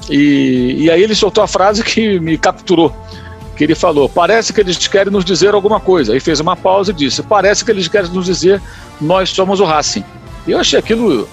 [0.09, 2.93] E, e aí ele soltou a frase que me capturou,
[3.55, 6.13] que ele falou, parece que eles querem nos dizer alguma coisa.
[6.13, 8.61] Aí fez uma pausa e disse, parece que eles querem nos dizer,
[9.01, 10.03] nós somos o Racing.
[10.45, 11.27] E eu achei aquilo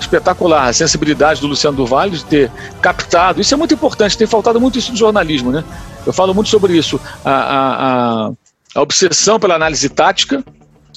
[0.00, 3.40] espetacular, a sensibilidade do Luciano do Vale de ter captado.
[3.40, 5.64] Isso é muito importante, tem faltado muito isso no jornalismo, né?
[6.08, 8.32] Eu falo muito sobre isso, a, a, a,
[8.76, 10.42] a obsessão pela análise tática,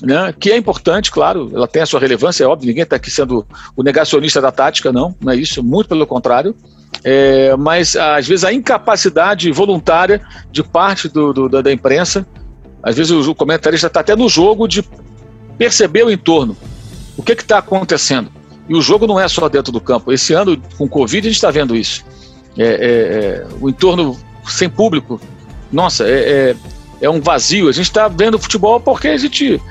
[0.02, 3.12] né, que é importante, claro, ela tem a sua relevância, é óbvio, ninguém está aqui
[3.12, 3.46] sendo
[3.76, 6.56] o negacionista da tática, não, não é isso, muito pelo contrário,
[7.04, 12.26] é, mas às vezes a incapacidade voluntária de parte do, do, da, da imprensa,
[12.82, 14.82] às vezes o, o comentarista está até no jogo de
[15.58, 16.56] perceber o entorno,
[17.18, 18.32] o que está acontecendo.
[18.70, 20.14] E o jogo não é só dentro do campo.
[20.14, 22.06] Esse ano, com Covid, a gente está vendo isso.
[22.58, 25.20] É, é, é, o entorno sem público,
[25.72, 26.56] nossa, é, é,
[27.02, 27.70] é um vazio.
[27.70, 29.62] A gente está vendo futebol porque a gente,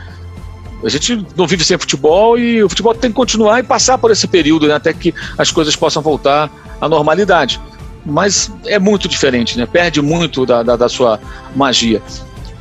[0.84, 4.10] a gente não vive sem futebol e o futebol tem que continuar e passar por
[4.10, 7.60] esse período né, até que as coisas possam voltar à normalidade.
[8.04, 9.66] Mas é muito diferente, né?
[9.66, 11.20] perde muito da, da, da sua
[11.54, 12.00] magia.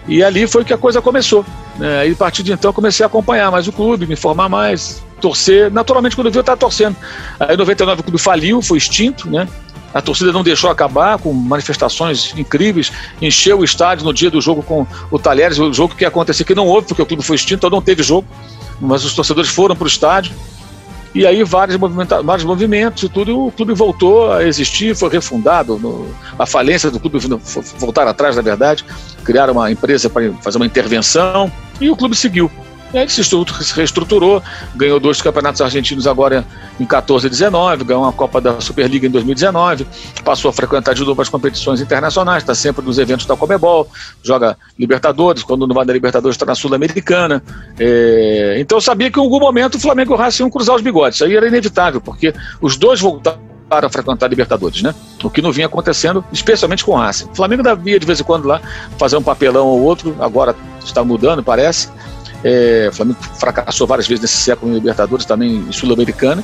[0.06, 1.46] E ali foi que a coisa começou.
[1.78, 2.10] Né?
[2.10, 5.72] E a partir de então comecei a acompanhar mais o clube, me informar mais, torcer.
[5.72, 6.98] Naturalmente, quando eu vi, eu estava torcendo.
[7.40, 9.48] Aí em 99 o clube faliu, foi extinto, né?
[9.94, 14.62] A torcida não deixou acabar com manifestações incríveis, encheu o estádio no dia do jogo
[14.62, 17.36] com o Talheres, o jogo que ia acontecer que não houve, porque o clube foi
[17.36, 18.28] extinto, então não teve jogo,
[18.80, 20.34] mas os torcedores foram para o estádio.
[21.14, 21.76] E aí vários,
[22.24, 25.80] vários movimentos e tudo, e o clube voltou a existir, foi refundado.
[25.80, 27.18] No, a falência do clube
[27.78, 28.86] voltar atrás, na verdade,
[29.24, 32.52] criaram uma empresa para fazer uma intervenção e o clube seguiu.
[32.94, 33.22] E aí se
[33.76, 34.42] reestruturou,
[34.76, 36.44] ganhou dois campeonatos argentinos agora
[36.80, 39.86] em 14 e 19, ganhou uma Copa da Superliga em 2019,
[40.24, 43.88] passou a frequentar de novo as competições internacionais, está sempre nos eventos da Comebol,
[44.24, 47.44] joga Libertadores, quando não vai na Libertadores está na Sul-Americana.
[47.80, 48.56] É...
[48.60, 51.16] então sabia que em algum momento o Flamengo e o Racing iam cruzar os bigodes,
[51.16, 54.96] isso aí era inevitável, porque os dois voltaram para frequentar Libertadores, né?
[55.24, 57.30] O que não vinha acontecendo, especialmente com o Racing.
[57.32, 58.60] O Flamengo ainda via de vez em quando lá
[58.98, 61.90] fazer um papelão ou outro, agora está mudando, parece.
[62.44, 66.44] É, o Flamengo fracassou várias vezes nesse século em Libertadores, também em Sul-Americana.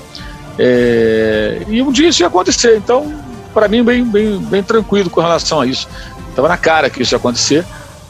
[0.58, 2.78] É, e um dia isso ia acontecer.
[2.78, 3.14] Então,
[3.54, 5.88] para mim, bem, bem, bem tranquilo com relação a isso.
[6.30, 7.66] Estava na cara que isso ia acontecer.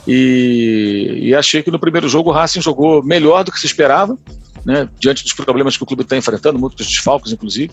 [0.07, 4.15] E, e, achei que no primeiro jogo o Racing jogou melhor do que se esperava,
[4.63, 7.71] né, diante dos problemas que o clube está enfrentando, muitos desfalques, inclusive.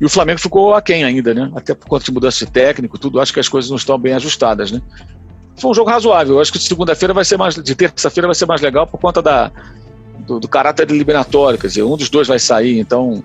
[0.00, 1.50] E o Flamengo ficou aquém ainda, né?
[1.56, 3.20] Até por conta de mudança de técnico, tudo.
[3.20, 4.80] Acho que as coisas não estão bem ajustadas, né?
[5.60, 6.36] Foi um jogo razoável.
[6.36, 8.98] Eu acho que de segunda-feira vai ser mais, de terça-feira vai ser mais legal por
[8.98, 9.50] conta da,
[10.26, 13.22] do, do, caráter eliminatório, quer dizer, um dos dois vai sair, então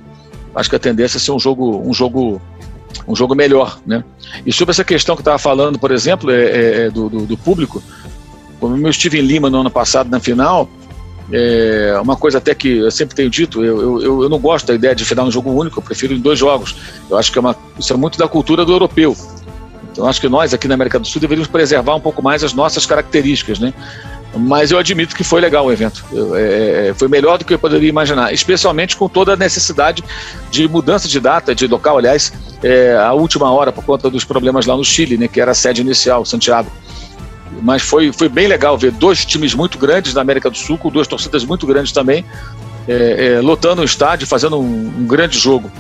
[0.56, 2.42] acho que a tendência é ser um jogo, um jogo,
[3.08, 4.04] um jogo melhor, né?
[4.46, 7.38] E sobre essa questão que estava falando, por exemplo, é, é, é do, do, do,
[7.38, 7.82] público,
[8.60, 10.70] como eu estive em Lima no ano passado na final,
[11.32, 14.76] é uma coisa até que eu sempre tenho dito, eu, eu, eu não gosto da
[14.76, 16.76] ideia de final um jogo único, eu prefiro dois jogos.
[17.10, 19.16] Eu acho que é uma, isso é muito da cultura do europeu.
[19.94, 22.52] Então, acho que nós aqui na América do Sul deveríamos preservar um pouco mais as
[22.52, 23.74] nossas características, né?
[24.36, 26.04] Mas eu admito que foi legal o evento.
[26.34, 30.04] É, é, foi melhor do que eu poderia imaginar, especialmente com toda a necessidade
[30.50, 34.66] de mudança de data, de local, aliás, é, a última hora, por conta dos problemas
[34.66, 36.72] lá no Chile, né, que era a sede inicial, Santiago.
[37.62, 40.90] Mas foi, foi bem legal ver dois times muito grandes da América do Sul, com
[40.90, 42.26] duas torcidas muito grandes também,
[42.88, 45.72] é, é, lotando o estádio, fazendo um, um grande jogo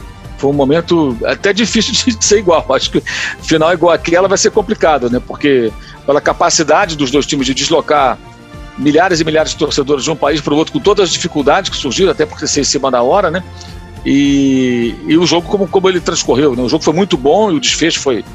[0.43, 2.65] foi um momento até difícil de ser igual.
[2.73, 3.01] Acho que
[3.41, 5.21] final igual aquela vai ser complicado, né?
[5.25, 5.71] Porque
[6.05, 8.17] pela capacidade dos dois times de deslocar
[8.77, 11.69] milhares e milhares de torcedores de um país para o outro, com todas as dificuldades
[11.69, 13.41] que surgiram, até porque ser em cima da hora, né?
[14.05, 16.61] E, e o jogo, como, como ele transcorreu, né?
[16.61, 18.25] O jogo foi muito bom e o desfecho foi,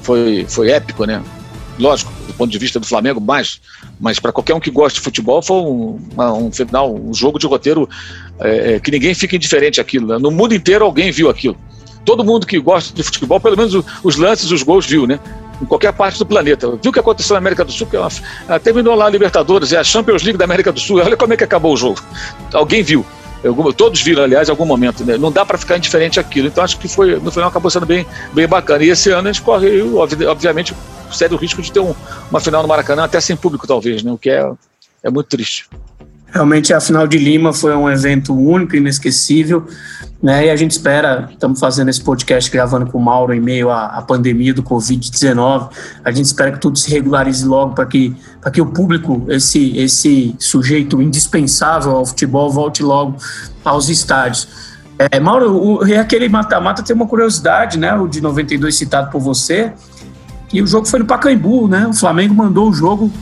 [0.00, 1.20] foi, foi épico, né?
[1.76, 3.60] Lógico, do ponto de vista do Flamengo, mais,
[3.98, 5.98] mas para qualquer um que gosta de futebol, foi um,
[6.38, 7.88] um final, um jogo de roteiro
[8.40, 10.06] é, é, que ninguém fica indiferente àquilo.
[10.06, 10.18] Né?
[10.18, 11.56] No mundo inteiro alguém viu aquilo.
[12.04, 15.20] Todo mundo que gosta de futebol, pelo menos os lances, os gols, viu, né?
[15.60, 16.68] Em qualquer parte do planeta.
[16.82, 17.86] Viu o que aconteceu na América do Sul?
[17.86, 18.08] Que ela,
[18.48, 20.98] ela terminou lá a Libertadores, é a Champions League da América do Sul.
[21.04, 22.00] Olha como é que acabou o jogo.
[22.52, 23.06] Alguém viu.
[23.44, 25.04] Algum, todos viram, aliás, em algum momento.
[25.04, 25.16] Né?
[25.16, 26.48] Não dá para ficar indiferente àquilo.
[26.48, 28.82] Então acho que foi, no final acabou sendo bem, bem bacana.
[28.82, 29.80] E esse ano a gente corre,
[30.26, 30.74] obviamente,
[31.12, 31.94] sério risco de ter um,
[32.30, 34.10] uma final no Maracanã, até sem público, talvez, né?
[34.10, 34.50] o que é,
[35.04, 35.68] é muito triste.
[36.32, 39.66] Realmente a final de Lima foi um evento único, inesquecível,
[40.22, 40.46] né?
[40.46, 43.84] E a gente espera, estamos fazendo esse podcast gravando com o Mauro em meio à,
[43.84, 45.68] à pandemia do Covid-19.
[46.02, 48.16] A gente espera que tudo se regularize logo para que,
[48.50, 53.16] que o público, esse, esse sujeito indispensável ao futebol, volte logo
[53.62, 54.48] aos estádios.
[54.98, 57.92] É, Mauro, o, aquele mata-mata tem uma curiosidade, né?
[57.92, 59.70] O de 92 citado por você.
[60.50, 61.86] E o jogo foi no Pacaembu, né?
[61.86, 63.12] O Flamengo mandou o jogo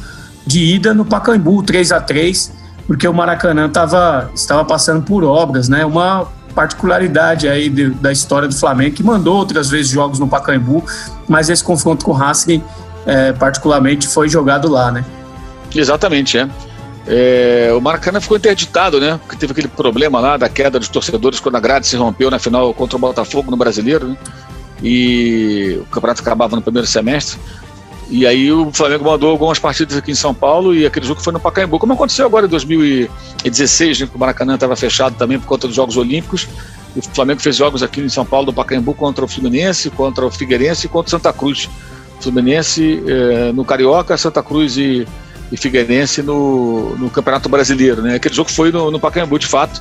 [0.46, 2.60] de ida no Pacaembu, 3 a 3
[2.90, 5.85] porque o Maracanã tava, estava passando por obras, né?
[5.85, 6.26] Uma
[6.57, 10.85] particularidade aí de, da história do Flamengo, que mandou outras vezes jogos no Pacaembu,
[11.29, 12.61] mas esse confronto com o Racing,
[13.07, 15.05] é, particularmente, foi jogado lá, né?
[15.72, 16.48] Exatamente, é.
[17.07, 19.20] É, o Maracanã ficou interditado, né?
[19.22, 22.40] Porque teve aquele problema lá da queda dos torcedores quando a grade se rompeu na
[22.40, 24.16] final contra o Botafogo no Brasileiro, né?
[24.83, 27.38] E o campeonato acabava no primeiro semestre.
[28.11, 31.33] E aí o Flamengo mandou algumas partidas aqui em São Paulo e aquele jogo foi
[31.33, 35.46] no Pacaembu, como aconteceu agora em 2016, né, que o Maracanã estava fechado também por
[35.46, 36.49] conta dos Jogos Olímpicos.
[36.96, 40.31] O Flamengo fez jogos aqui em São Paulo do Pacaembu contra o Fluminense, contra o
[40.31, 41.68] Figueirense e contra o Santa Cruz.
[42.20, 45.07] Fluminense eh, no Carioca, Santa Cruz e,
[45.53, 48.03] e Figueirense no, no, Campeonato Brasileiro.
[48.03, 48.16] Né?
[48.16, 49.81] Aquele jogo foi no, no Pacaembu, de fato.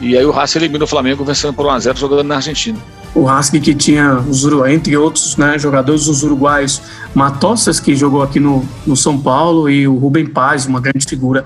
[0.00, 2.78] E aí o Racing elimina o Flamengo vencendo por 1x0 jogando na Argentina
[3.14, 4.24] o Husky que tinha,
[4.68, 6.80] entre outros né, jogadores, os uruguaios
[7.14, 11.44] Matossas, que jogou aqui no, no São Paulo, e o Rubem Paz, uma grande figura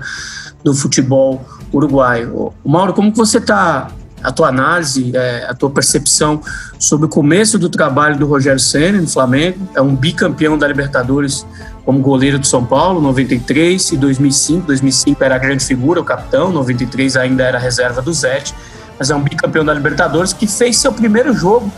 [0.63, 2.53] do futebol uruguaio.
[2.63, 3.87] Mauro, como que você está,
[4.21, 6.41] a tua análise, é, a tua percepção
[6.77, 9.57] sobre o começo do trabalho do Rogério Senna no Flamengo?
[9.75, 11.45] É um bicampeão da Libertadores
[11.83, 14.67] como goleiro do São Paulo, 93 e 2005.
[14.67, 18.53] 2005 era a grande figura, o capitão, 93 ainda era reserva do Zete
[18.97, 21.71] mas é um bicampeão da Libertadores que fez seu primeiro jogo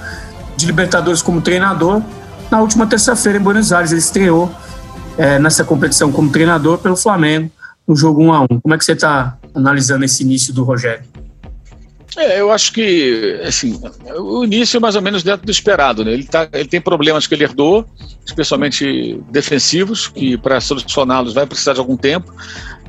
[0.55, 2.01] de Libertadores como treinador
[2.49, 3.91] na última terça-feira em Buenos Aires.
[3.91, 4.51] Ele estreou
[5.17, 7.51] é, nessa competição como treinador pelo Flamengo
[7.87, 11.03] no jogo 1 a 1 Como é que você está analisando esse início do Rogério?
[12.15, 13.79] É, eu acho que assim,
[14.17, 16.03] o início é mais ou menos dentro do esperado.
[16.03, 16.13] Né?
[16.13, 17.85] Ele, tá, ele tem problemas que ele herdou,
[18.25, 22.33] especialmente defensivos, que para solucioná-los vai precisar de algum tempo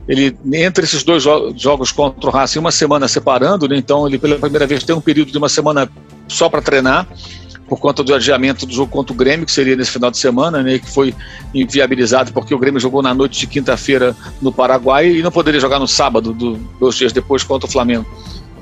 [0.08, 3.76] ele entre esses dois jo jogos contra o Racing, uma semana separando, né?
[3.76, 5.88] então ele pela primeira vez tem um período de uma semana
[6.26, 7.06] só para treinar,
[7.68, 10.62] por conta do adiamento do jogo contra o Grêmio, que seria nesse final de semana,
[10.62, 11.14] né, que foi
[11.52, 15.78] inviabilizado porque o Grêmio jogou na noite de quinta-feira no Paraguai e não poderia jogar
[15.78, 18.06] no sábado, do, dois dias depois, contra o Flamengo,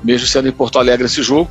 [0.03, 1.49] mesmo sendo em Porto Alegre esse jogo.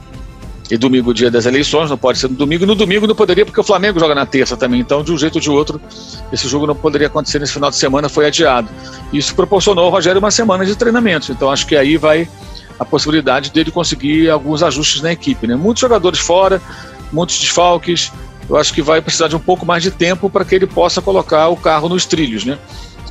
[0.70, 2.64] E domingo, dia das eleições, não pode ser no domingo.
[2.64, 4.80] E no domingo não poderia, porque o Flamengo joga na terça também.
[4.80, 5.80] Então, de um jeito ou de outro,
[6.32, 8.68] esse jogo não poderia acontecer nesse final de semana, foi adiado.
[9.12, 11.30] Isso proporcionou ao Rogério uma semana de treinamento.
[11.30, 12.28] Então, acho que aí vai
[12.78, 15.46] a possibilidade dele conseguir alguns ajustes na equipe.
[15.46, 15.54] Né?
[15.54, 16.60] Muitos jogadores fora,
[17.12, 18.12] muitos desfalques.
[18.48, 21.00] Eu acho que vai precisar de um pouco mais de tempo para que ele possa
[21.00, 22.44] colocar o carro nos trilhos.
[22.44, 22.58] Né?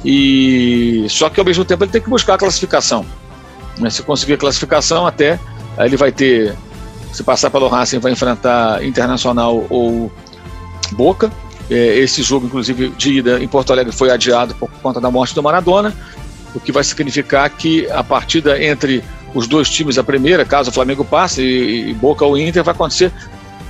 [0.04, 3.06] E só que ao mesmo tempo ele tem que buscar a classificação.
[3.78, 3.90] Né?
[3.90, 5.40] Se conseguir a classificação, até
[5.80, 6.56] ele vai ter
[7.16, 10.12] se passar pelo Racing, vai enfrentar Internacional ou
[10.92, 11.32] Boca.
[11.70, 15.34] É, esse jogo, inclusive, de ida em Porto Alegre foi adiado por conta da morte
[15.34, 15.96] do Maradona,
[16.54, 19.02] o que vai significar que a partida entre
[19.34, 23.12] os dois times, a primeira, caso o Flamengo passe, e, Boca ou Inter, vai acontecer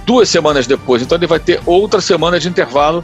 [0.05, 1.03] duas semanas depois.
[1.03, 3.03] Então ele vai ter outra semana de intervalo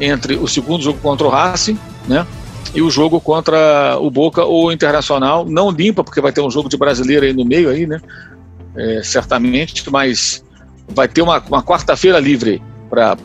[0.00, 2.26] entre o segundo jogo contra o Racing, né?
[2.74, 6.50] E o jogo contra o Boca ou o Internacional, não limpa, porque vai ter um
[6.50, 8.00] jogo de brasileiro aí no meio aí, né?
[8.76, 10.44] É, certamente, mas
[10.88, 13.16] vai ter uma, uma quarta-feira livre para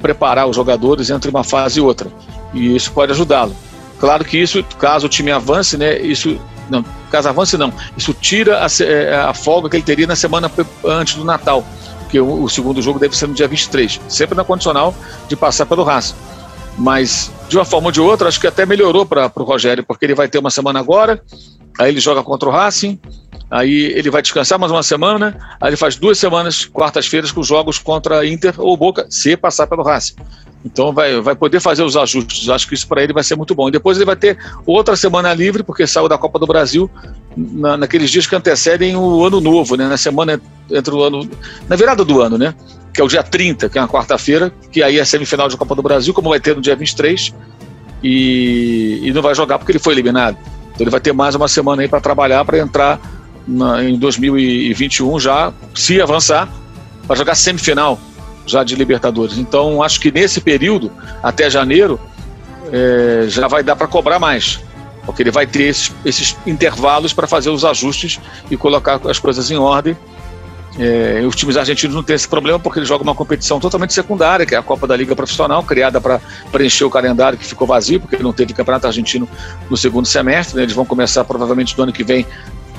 [0.00, 2.10] preparar os jogadores entre uma fase e outra.
[2.54, 3.54] E isso pode ajudá-lo.
[3.98, 6.38] Claro que isso, caso o time avance, né, isso
[6.70, 10.50] não, caso avance não, isso tira a, é, a folga que ele teria na semana
[10.84, 11.64] antes do Natal,
[12.00, 14.94] porque o, o, segundo jogo deve ser no dia 23, sempre na condicional
[15.28, 16.14] de passar pelo Racing.
[16.76, 20.04] Mas, de uma forma ou de outra, acho que até melhorou para o Rogério, porque
[20.04, 21.20] ele vai ter uma semana agora,
[21.76, 23.00] aí ele joga contra o Racing,
[23.50, 27.78] Aí ele vai descansar mais uma semana, aí ele faz duas semanas, quartas-feiras, com jogos
[27.78, 30.16] contra Inter ou Boca, se passar pelo Racing.
[30.64, 32.48] Então vai, vai poder fazer os ajustes.
[32.48, 33.68] Acho que isso para ele vai ser muito bom.
[33.68, 34.36] E depois ele vai ter
[34.66, 36.90] outra semana livre, porque saiu da Copa do Brasil
[37.36, 39.88] na, naqueles dias que antecedem o ano novo, né?
[39.88, 40.40] Na semana
[40.70, 41.28] entre o ano.
[41.68, 42.54] Na virada do ano, né?
[42.92, 45.56] Que é o dia 30, que é uma quarta-feira, que aí é a semifinal de
[45.56, 47.32] Copa do Brasil, como vai ter no dia 23.
[48.02, 50.36] E, e não vai jogar porque ele foi eliminado.
[50.74, 53.00] Então ele vai ter mais uma semana aí para trabalhar, para entrar
[53.48, 56.48] na, em 2021 já, se avançar,
[57.06, 57.98] para jogar semifinal
[58.46, 59.38] já de Libertadores.
[59.38, 60.92] Então, acho que nesse período,
[61.22, 61.98] até janeiro,
[62.72, 64.60] é, já vai dar para cobrar mais.
[65.04, 68.20] porque ele vai ter esses, esses intervalos para fazer os ajustes
[68.50, 69.96] e colocar as coisas em ordem.
[70.78, 74.46] É, os times argentinos não têm esse problema porque eles jogam uma competição totalmente secundária,
[74.46, 76.20] que é a Copa da Liga Profissional, criada para
[76.52, 79.28] preencher o calendário que ficou vazio, porque não teve campeonato argentino
[79.68, 80.56] no segundo semestre.
[80.56, 80.62] Né?
[80.62, 82.24] Eles vão começar provavelmente no ano que vem,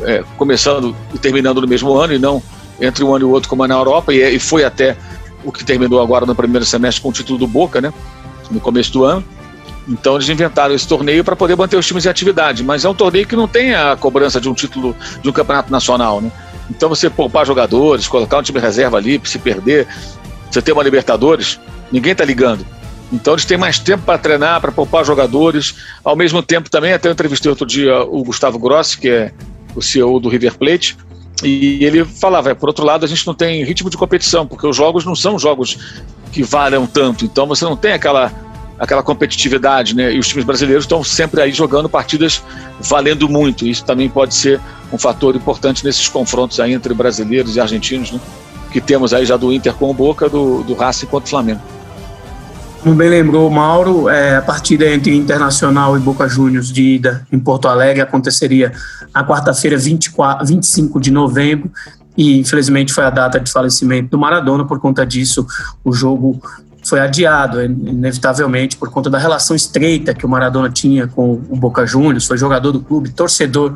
[0.02, 2.42] é, começando e terminando no mesmo ano, e não
[2.82, 4.96] entre um ano e o outro como é na Europa, e, é, e foi até
[5.44, 7.94] o que terminou agora no primeiro semestre com o título do Boca, né?
[8.50, 9.24] no começo do ano.
[9.88, 12.94] Então eles inventaram esse torneio para poder manter os times em atividade, mas é um
[12.94, 16.32] torneio que não tem a cobrança de um título de um campeonato nacional, né?
[16.70, 19.88] Então você poupar jogadores, colocar um time reserva ali, se perder,
[20.50, 21.60] você ter uma Libertadores,
[21.92, 22.64] ninguém está ligando.
[23.12, 25.76] Então eles têm mais tempo para treinar, para poupar jogadores.
[26.04, 29.32] Ao mesmo tempo também, até eu entrevistei outro dia o Gustavo Grossi, que é
[29.76, 30.98] o CEO do River Plate,
[31.44, 34.68] e ele falava, é, por outro lado, a gente não tem ritmo de competição, porque
[34.68, 35.78] os jogos não são jogos
[36.32, 37.26] que valham tanto.
[37.26, 38.32] Então você não tem aquela
[38.78, 40.14] aquela competitividade, né?
[40.14, 42.42] E os times brasileiros estão sempre aí jogando partidas
[42.80, 43.68] valendo muito.
[43.68, 44.60] Isso também pode ser
[44.92, 48.20] um fator importante nesses confrontos aí entre brasileiros e argentinos, né?
[48.72, 51.60] Que temos aí já do Inter com o Boca, do, do Racing contra o Flamengo.
[52.82, 57.28] Como bem lembrou o Mauro, é, a partida entre Internacional e Boca Juniors de ida
[57.30, 58.72] em Porto Alegre aconteceria
[59.14, 61.70] na quarta-feira, 25 de novembro,
[62.16, 64.66] e infelizmente foi a data de falecimento do Maradona.
[64.66, 65.46] Por conta disso,
[65.84, 66.42] o jogo
[66.82, 71.86] foi adiado, inevitavelmente, por conta da relação estreita que o Maradona tinha com o Boca
[71.86, 73.74] Juniors, foi jogador do clube, torcedor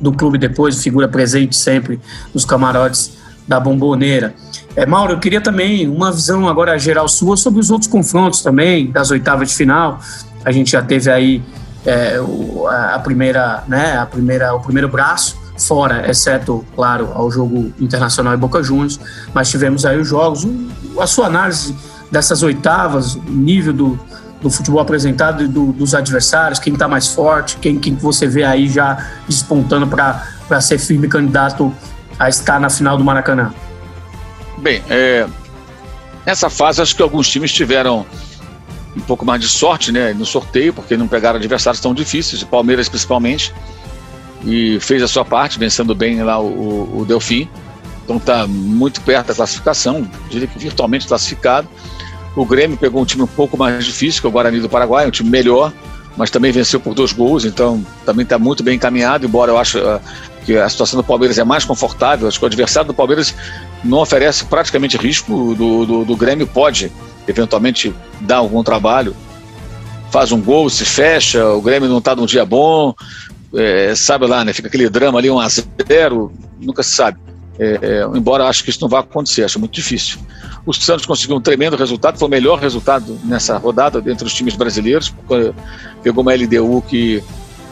[0.00, 2.00] do clube depois, figura presente sempre
[2.32, 3.12] nos camarotes
[3.46, 4.34] da Bomboneira.
[4.78, 8.88] É, Mauro, eu queria também uma visão agora geral sua sobre os outros confrontos também,
[8.92, 9.98] das oitavas de final.
[10.44, 11.42] A gente já teve aí
[11.84, 12.16] é,
[12.92, 18.36] a primeira, né, a primeira, o primeiro braço fora, exceto, claro, ao jogo internacional e
[18.36, 19.00] Boca Juniors,
[19.34, 20.46] mas tivemos aí os jogos.
[21.00, 21.74] A sua análise
[22.12, 23.98] dessas oitavas, o nível do,
[24.40, 28.44] do futebol apresentado e do, dos adversários, quem está mais forte, quem, quem você vê
[28.44, 31.74] aí já despontando para ser firme candidato
[32.16, 33.52] a estar na final do Maracanã?
[34.60, 35.26] Bem, é,
[36.26, 38.04] nessa fase acho que alguns times tiveram
[38.96, 42.46] um pouco mais de sorte né, no sorteio, porque não pegaram adversários tão difíceis, o
[42.46, 43.54] Palmeiras principalmente,
[44.44, 47.48] e fez a sua parte, vencendo bem lá o, o Delfim.
[48.04, 51.68] Então está muito perto da classificação, diria que virtualmente classificado.
[52.34, 55.06] O Grêmio pegou um time um pouco mais difícil, que é o Guarani do Paraguai,
[55.06, 55.72] um time melhor,
[56.16, 59.78] mas também venceu por dois gols, então também está muito bem encaminhado, embora eu acho
[59.78, 60.00] uh,
[60.44, 62.26] que a situação do Palmeiras é mais confortável.
[62.26, 63.34] Acho que o adversário do Palmeiras
[63.84, 66.90] não oferece praticamente risco, do, do, do Grêmio pode
[67.26, 69.14] eventualmente dar algum trabalho.
[70.10, 72.94] Faz um gol, se fecha, o Grêmio não está num dia bom,
[73.54, 74.52] é, sabe lá, né?
[74.52, 77.18] Fica aquele drama ali, um a zero, nunca se sabe.
[77.58, 80.18] É, é, embora acho que isso não vai acontecer, acho muito difícil.
[80.64, 84.54] O Santos conseguiu um tremendo resultado, foi o melhor resultado nessa rodada entre os times
[84.54, 85.12] brasileiros,
[86.02, 87.22] pegou uma LDU que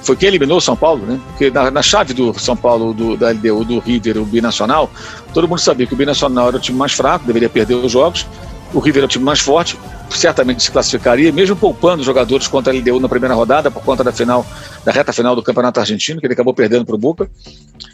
[0.06, 1.20] foi quem eliminou o São Paulo, né?
[1.28, 4.90] Porque na, na chave do São Paulo, do, da LDU, do River, o Binacional,
[5.34, 8.26] todo mundo sabia que o Binacional era o time mais fraco, deveria perder os jogos,
[8.72, 9.78] o River era o time mais forte,
[10.10, 14.12] certamente se classificaria, mesmo poupando jogadores contra a LDU na primeira rodada, por conta da
[14.12, 14.46] final,
[14.84, 17.28] da reta final do Campeonato Argentino, que ele acabou perdendo para o Boca.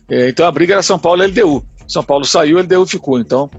[0.09, 1.65] É, então a briga era São Paulo e LDU.
[1.89, 3.19] São Paulo saiu, a LDU ficou.
[3.19, 3.51] Então,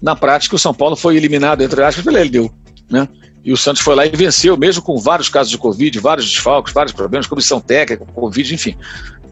[0.00, 2.52] na prática, o São Paulo foi eliminado, entre aspas, pela LDU.
[2.90, 3.08] Né?
[3.44, 6.72] E o Santos foi lá e venceu, mesmo com vários casos de Covid, vários desfalques,
[6.72, 8.76] vários problemas, comissão técnica, Covid, enfim.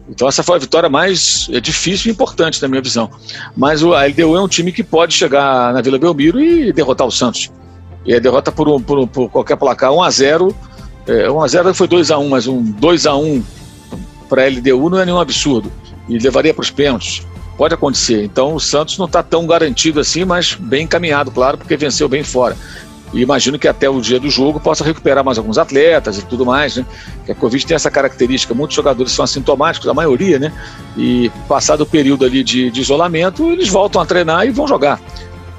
[0.09, 3.09] Então essa foi a vitória mais é, difícil e importante na minha visão.
[3.55, 7.11] Mas a LDU é um time que pode chegar na Vila Belmiro e derrotar o
[7.11, 7.49] Santos.
[8.05, 10.55] E a derrota por, um, por, por qualquer placar, 1 a 0
[11.07, 13.43] é, 1 a 0 foi 2 a 1 mas um 2 a 1
[14.27, 15.71] para a LDU não é nenhum absurdo.
[16.09, 17.25] E levaria para os pênaltis.
[17.57, 18.23] Pode acontecer.
[18.23, 22.23] Então o Santos não está tão garantido assim, mas bem encaminhado, claro, porque venceu bem
[22.23, 22.57] fora.
[23.13, 26.45] E imagino que até o dia do jogo possa recuperar mais alguns atletas e tudo
[26.45, 26.85] mais, né?
[27.25, 30.53] Que a Covid tem essa característica, muitos jogadores são assintomáticos, a maioria, né?
[30.97, 34.99] E passado o período ali de, de isolamento, eles voltam a treinar e vão jogar.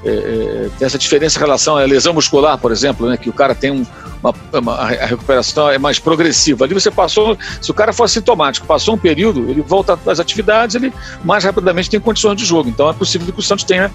[0.05, 3.17] É, é, tem essa diferença em relação à lesão muscular, por exemplo, né?
[3.17, 3.85] Que o cara tem um,
[4.21, 6.65] uma, uma, a recuperação é mais progressiva.
[6.65, 10.75] Ali você passou, se o cara for assintomático, passou um período, ele volta às atividades,
[10.75, 10.91] ele
[11.23, 12.69] mais rapidamente tem condições de jogo.
[12.69, 13.91] Então é possível que o Santos tenha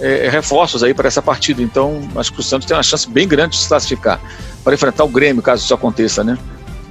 [0.00, 1.62] é, reforços aí para essa partida.
[1.62, 4.20] Então, acho que o Santos tem uma chance bem grande de se classificar
[4.64, 6.38] para enfrentar o Grêmio, caso isso aconteça, né?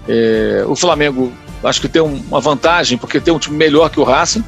[0.07, 1.31] É, o Flamengo,
[1.63, 4.43] acho que tem uma vantagem, porque tem um time melhor que o Racing.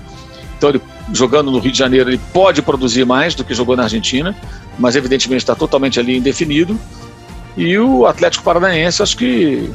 [0.58, 0.82] Então, ele,
[1.14, 4.36] jogando no Rio de Janeiro, ele pode produzir mais do que jogou na Argentina,
[4.78, 6.80] mas evidentemente está totalmente ali indefinido.
[7.58, 9.70] E o Atlético Paranaense, acho que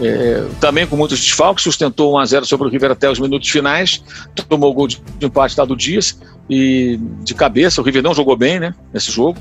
[0.00, 3.48] é, também com muitos desfalques, sustentou 1 a 0 sobre o River até os minutos
[3.48, 4.02] finais,
[4.48, 6.18] tomou o gol de, de empate lá do Dias
[6.50, 9.38] e de cabeça, o River não jogou bem né, nesse jogo,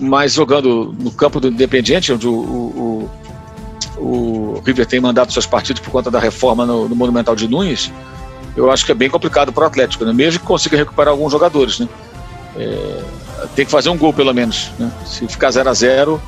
[0.00, 3.10] mas jogando no campo do Independiente, onde o, o,
[3.98, 7.92] o River tem mandado suas partidas por conta da reforma no, no Monumental de Nunes,
[8.56, 10.12] eu acho que é bem complicado para o Atlético, né?
[10.12, 11.80] mesmo que consiga recuperar alguns jogadores.
[11.80, 11.88] Né?
[12.56, 13.02] É,
[13.56, 14.70] tem que fazer um gol pelo menos.
[14.78, 14.92] Né?
[15.04, 16.22] Se ficar 0 a 0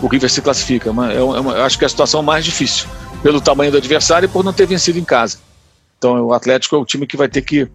[0.00, 0.92] o River se classifica.
[0.92, 2.86] Mas é uma, eu acho que é a situação mais difícil,
[3.22, 5.38] pelo tamanho do adversário e por não ter vencido em casa.
[5.98, 7.68] Então o Atlético é o time que vai ter que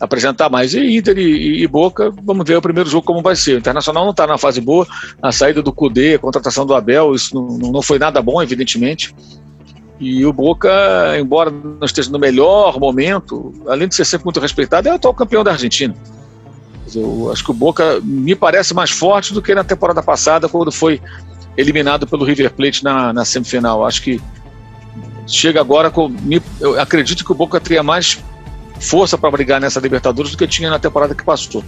[0.00, 0.74] apresentar mais.
[0.74, 3.56] E Inter e, e, Boca, vamos ver o primeiro jogo como vai ser.
[3.56, 4.86] O Internacional não está na fase boa,
[5.22, 9.14] a saída do Cudê, a contratação do Abel, isso não, não foi nada bom, evidentemente.
[10.00, 10.70] E o Boca,
[11.18, 15.14] embora não esteja no melhor momento, além de ser sempre muito respeitado, é o atual
[15.14, 15.94] campeão da Argentina.
[16.94, 20.70] Eu acho que o Boca me parece mais forte do que na temporada passada, quando
[20.70, 21.00] foi
[21.56, 23.86] eliminado pelo River Plate na, na semifinal.
[23.86, 24.20] Acho que
[25.26, 26.12] chega agora com.
[26.60, 28.22] Eu acredito que o Boca teria mais
[28.80, 31.64] força para brigar nessa Libertadores do que tinha na temporada que passou.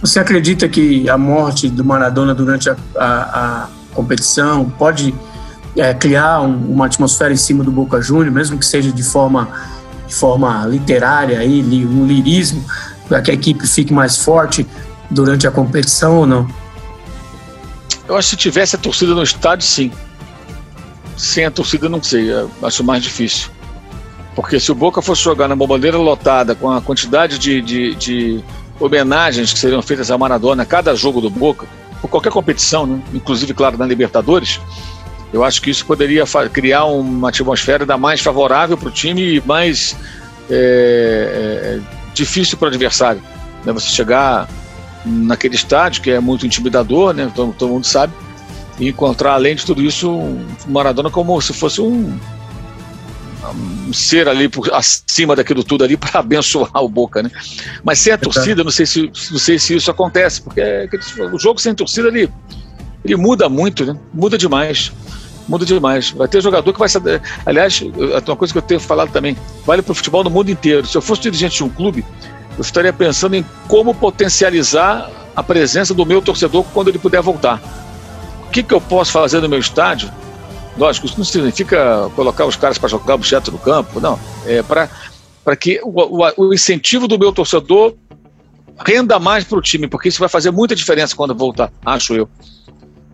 [0.00, 5.14] Você acredita que a morte do Maradona durante a, a, a competição pode
[5.76, 9.48] é, criar um, uma atmosfera em cima do Boca Júnior, mesmo que seja de forma,
[10.06, 12.64] de forma literária, aí, um lirismo,
[13.08, 14.66] para que a equipe fique mais forte
[15.10, 16.48] durante a competição ou não?
[18.06, 19.90] Eu acho que se tivesse a torcida no estádio, sim.
[21.16, 22.28] Sem a torcida, não sei,
[22.62, 23.50] acho mais difícil.
[24.38, 28.44] Porque se o Boca fosse jogar na bombandeira lotada, com a quantidade de, de, de
[28.78, 31.66] homenagens que seriam feitas a Maradona a cada jogo do Boca,
[32.00, 33.02] por qualquer competição, né?
[33.12, 34.60] inclusive, claro, na Libertadores,
[35.32, 36.22] eu acho que isso poderia
[36.52, 39.96] criar uma atmosfera ainda mais favorável para o time e mais
[40.48, 41.80] é, é,
[42.14, 43.20] difícil para o adversário.
[43.64, 43.72] Né?
[43.72, 44.48] Você chegar
[45.04, 47.28] naquele estádio, que é muito intimidador, né?
[47.34, 48.12] todo, todo mundo sabe,
[48.78, 52.16] e encontrar, além de tudo isso, um Maradona como se fosse um
[53.92, 57.30] ser ali por acima daquilo tudo ali para abençoar o Boca, né?
[57.84, 60.88] Mas sem a torcida, não sei se, não sei se isso acontece, porque é,
[61.32, 62.30] o jogo sem torcida ele,
[63.04, 63.98] ele muda muito, né?
[64.12, 64.92] Muda demais.
[65.48, 66.10] Muda demais.
[66.10, 67.22] Vai ter jogador que vai saber.
[67.46, 70.86] Aliás, uma coisa que eu tenho falado também, vale para o futebol no mundo inteiro.
[70.86, 72.04] Se eu fosse dirigente de um clube,
[72.56, 77.62] eu estaria pensando em como potencializar a presença do meu torcedor quando ele puder voltar.
[78.46, 80.10] O que, que eu posso fazer no meu estádio?
[80.78, 84.18] Lógico, isso não significa colocar os caras para jogar objeto no campo, não.
[84.46, 87.94] É para que o, o, o incentivo do meu torcedor
[88.86, 92.28] renda mais para o time, porque isso vai fazer muita diferença quando voltar, acho eu.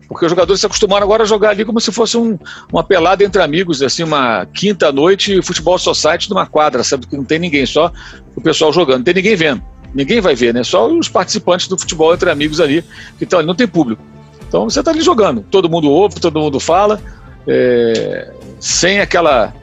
[0.07, 2.37] Porque os jogadores se acostumaram agora a jogar ali como se fosse um,
[2.71, 7.07] uma pelada entre amigos, assim, uma quinta noite, futebol society numa quadra, sabe?
[7.07, 7.91] Que não tem ninguém, só
[8.35, 9.63] o pessoal jogando, não tem ninguém vendo.
[9.95, 10.63] Ninguém vai ver, né?
[10.63, 12.83] Só os participantes do futebol entre amigos ali,
[13.17, 14.03] que estão ali, não tem público.
[14.47, 17.01] Então você está ali jogando, todo mundo ouve, todo mundo fala,
[17.47, 19.53] é, sem aquela.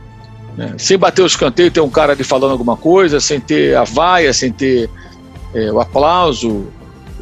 [0.56, 3.84] Né, sem bater o escanteio, ter um cara ali falando alguma coisa, sem ter a
[3.84, 4.90] vaia, sem ter
[5.54, 6.66] é, o aplauso,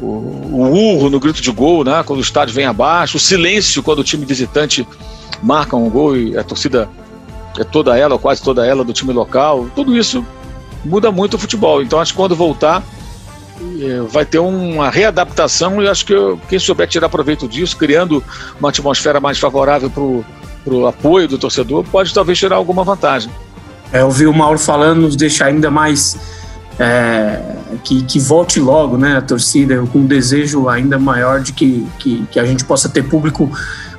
[0.01, 2.03] o, o urro no grito de gol, né?
[2.03, 4.85] Quando o estádio vem abaixo, o silêncio quando o time visitante
[5.41, 6.89] marca um gol e a torcida
[7.57, 9.69] é toda ela, ou quase toda ela, do time local.
[9.75, 10.25] Tudo isso
[10.83, 11.81] muda muito o futebol.
[11.81, 12.83] Então acho que quando voltar
[13.81, 16.13] é, vai ter uma readaptação e acho que
[16.49, 18.23] quem souber tirar proveito disso, criando
[18.59, 20.25] uma atmosfera mais favorável para o
[20.87, 23.31] apoio do torcedor, pode talvez tirar alguma vantagem.
[23.91, 26.17] É, ouvir o Mauro falando nos deixa ainda mais
[26.79, 27.39] é,
[27.83, 32.25] que, que, volte logo né, a torcida, com um desejo ainda maior de que, que,
[32.31, 33.51] que, a gente possa ter público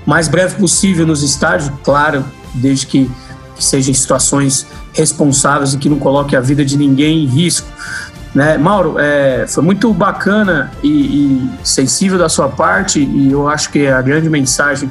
[0.06, 3.10] mais breve possível nos estádios, claro, desde que,
[3.54, 7.68] que sejam situações responsáveis e que não coloque a vida de ninguém em risco.
[8.34, 8.56] Né?
[8.56, 13.80] Mauro, é, foi muito bacana e, e, sensível da sua parte, e eu acho que
[13.80, 14.90] é a grande mensagem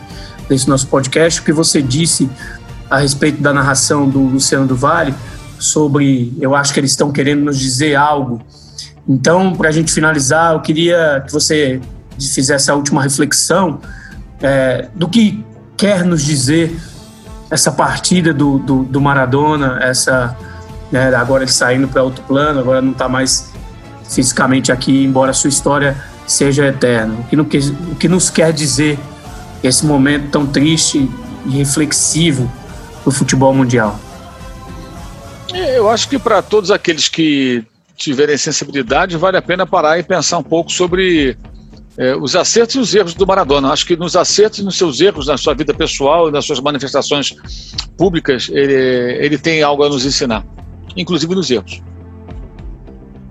[0.51, 2.29] desse nosso podcast, o que você disse
[2.89, 5.15] a respeito da narração do Luciano do Vale,
[5.57, 8.41] sobre, eu acho que eles estão querendo nos dizer algo.
[9.07, 11.79] Então, para a gente finalizar, eu queria que você
[12.19, 13.79] fizesse a última reflexão
[14.41, 15.43] é, do que
[15.77, 16.77] quer nos dizer
[17.49, 20.35] essa partida do, do, do Maradona, essa
[20.91, 23.51] né, agora ele saindo para outro plano, agora não está mais
[24.03, 25.95] fisicamente aqui, embora a sua história
[26.27, 27.13] seja eterna.
[27.19, 28.99] O que, não, o que nos quer dizer
[29.63, 31.09] esse momento tão triste
[31.45, 32.51] e reflexivo
[33.03, 33.99] do futebol mundial?
[35.53, 37.63] É, eu acho que para todos aqueles que
[37.95, 41.37] tiverem sensibilidade, vale a pena parar e pensar um pouco sobre
[41.97, 43.69] é, os acertos e os erros do Maradona.
[43.69, 46.59] Acho que nos acertos e nos seus erros, na sua vida pessoal e nas suas
[46.59, 47.35] manifestações
[47.97, 50.43] públicas, ele, ele tem algo a nos ensinar,
[50.95, 51.81] inclusive nos erros.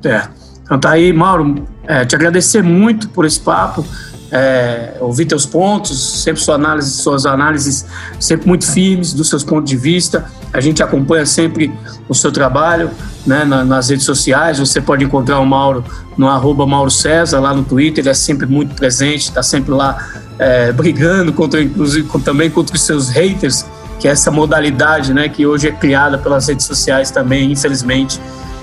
[0.05, 0.29] É.
[0.63, 3.85] Então tá aí, Mauro, é, te agradecer muito por esse papo
[4.33, 7.85] é, ouvir teus pontos, sempre sua análise, suas análises
[8.19, 10.25] sempre muito firmes dos seus pontos de vista.
[10.53, 11.73] A gente acompanha sempre
[12.09, 12.91] o seu trabalho
[13.27, 14.59] né, nas redes sociais.
[14.59, 15.85] Você pode encontrar o Mauro
[16.17, 19.97] no arroba Mauro César, lá no Twitter, ele é sempre muito presente, está sempre lá
[20.39, 23.65] é, brigando contra, inclusive também contra os seus haters,
[23.99, 28.21] que é essa modalidade, né, que hoje é criada pelas redes sociais também, infelizmente,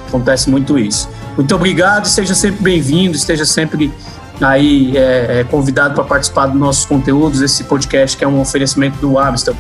[0.08, 1.10] acontece muito isso.
[1.36, 3.94] Muito obrigado, seja sempre bem-vindo, esteja sempre
[4.42, 8.98] aí é, é convidado para participar dos nossos conteúdos, esse podcast que é um oferecimento
[9.00, 9.56] do Amstel.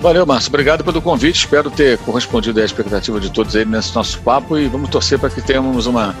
[0.00, 0.50] Valeu, Márcio.
[0.50, 1.40] Obrigado pelo convite.
[1.40, 5.30] Espero ter correspondido à expectativa de todos aí nesse nosso papo e vamos torcer para
[5.30, 6.14] que tenhamos uma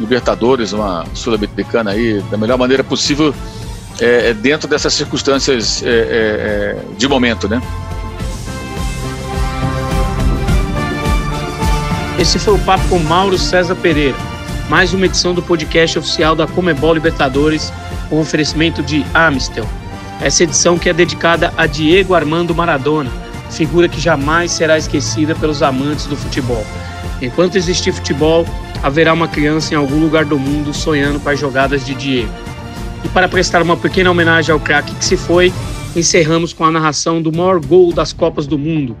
[0.00, 3.34] Libertadores, uma Sul-Americana aí da melhor maneira possível
[4.00, 7.60] é, é dentro dessas circunstâncias é, é, é, de momento, né?
[12.18, 14.16] Esse foi o papo com Mauro César Pereira,
[14.68, 17.72] mais uma edição do podcast oficial da Comebol Libertadores,
[18.10, 19.64] com oferecimento de Amistel.
[20.20, 23.10] Essa edição que é dedicada a Diego Armando Maradona,
[23.48, 26.64] figura que jamais será esquecida pelos amantes do futebol.
[27.22, 28.44] Enquanto existir futebol,
[28.82, 32.32] haverá uma criança em algum lugar do mundo sonhando com as jogadas de Diego.
[33.04, 35.52] E para prestar uma pequena homenagem ao craque que se foi,
[35.94, 38.96] encerramos com a narração do maior gol das Copas do Mundo,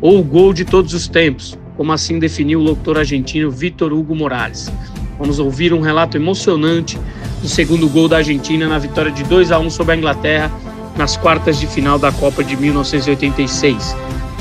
[0.00, 4.14] ou o gol de todos os tempos, como assim definiu o locutor argentino Vitor Hugo
[4.14, 4.70] Morales.
[5.18, 6.98] Vamos ouvir um relato emocionante
[7.40, 10.50] do segundo gol da Argentina na vitória de 2 a 1 sobre a Inglaterra
[10.96, 13.96] nas quartas de final da Copa de 1986.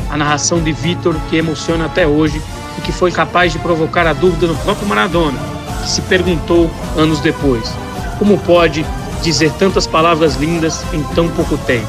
[0.09, 2.41] A narração de Vitor que emociona até hoje
[2.77, 5.39] e que foi capaz de provocar a dúvida no próprio Maradona,
[5.81, 7.71] que se perguntou anos depois:
[8.17, 8.85] como pode
[9.21, 11.87] dizer tantas palavras lindas em tão pouco tempo?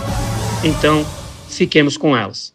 [0.62, 1.04] Então,
[1.48, 2.54] fiquemos com elas.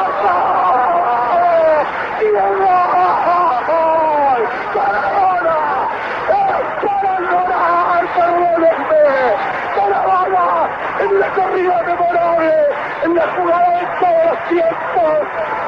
[13.21, 15.19] la de todos los tiempos,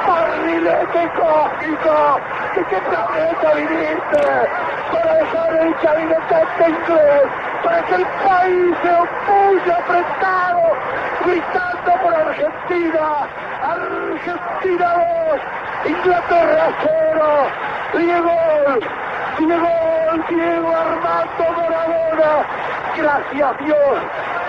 [0.07, 2.19] barrilete cósmico,
[2.53, 4.23] que qué planeta viniste,
[4.91, 7.23] para dejar el cabinetante inglés,
[7.63, 10.77] para que el país se opulle apretado,
[11.25, 13.27] gritando por Argentina,
[13.61, 14.93] Argentina
[15.29, 15.41] 2,
[15.85, 17.47] Inglaterra 0,
[17.93, 18.37] Diego,
[19.37, 19.69] Diego,
[20.29, 22.45] Diego Armando Maradona,
[22.97, 23.97] gracias Dios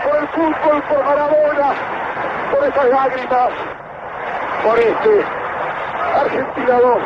[0.04, 1.74] por el fútbol, por Maradona,
[2.54, 3.50] por esas lágrimas,
[4.62, 5.24] por este
[6.14, 7.02] Argentina 2,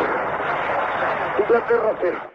[1.40, 2.28] Inglaterra 0.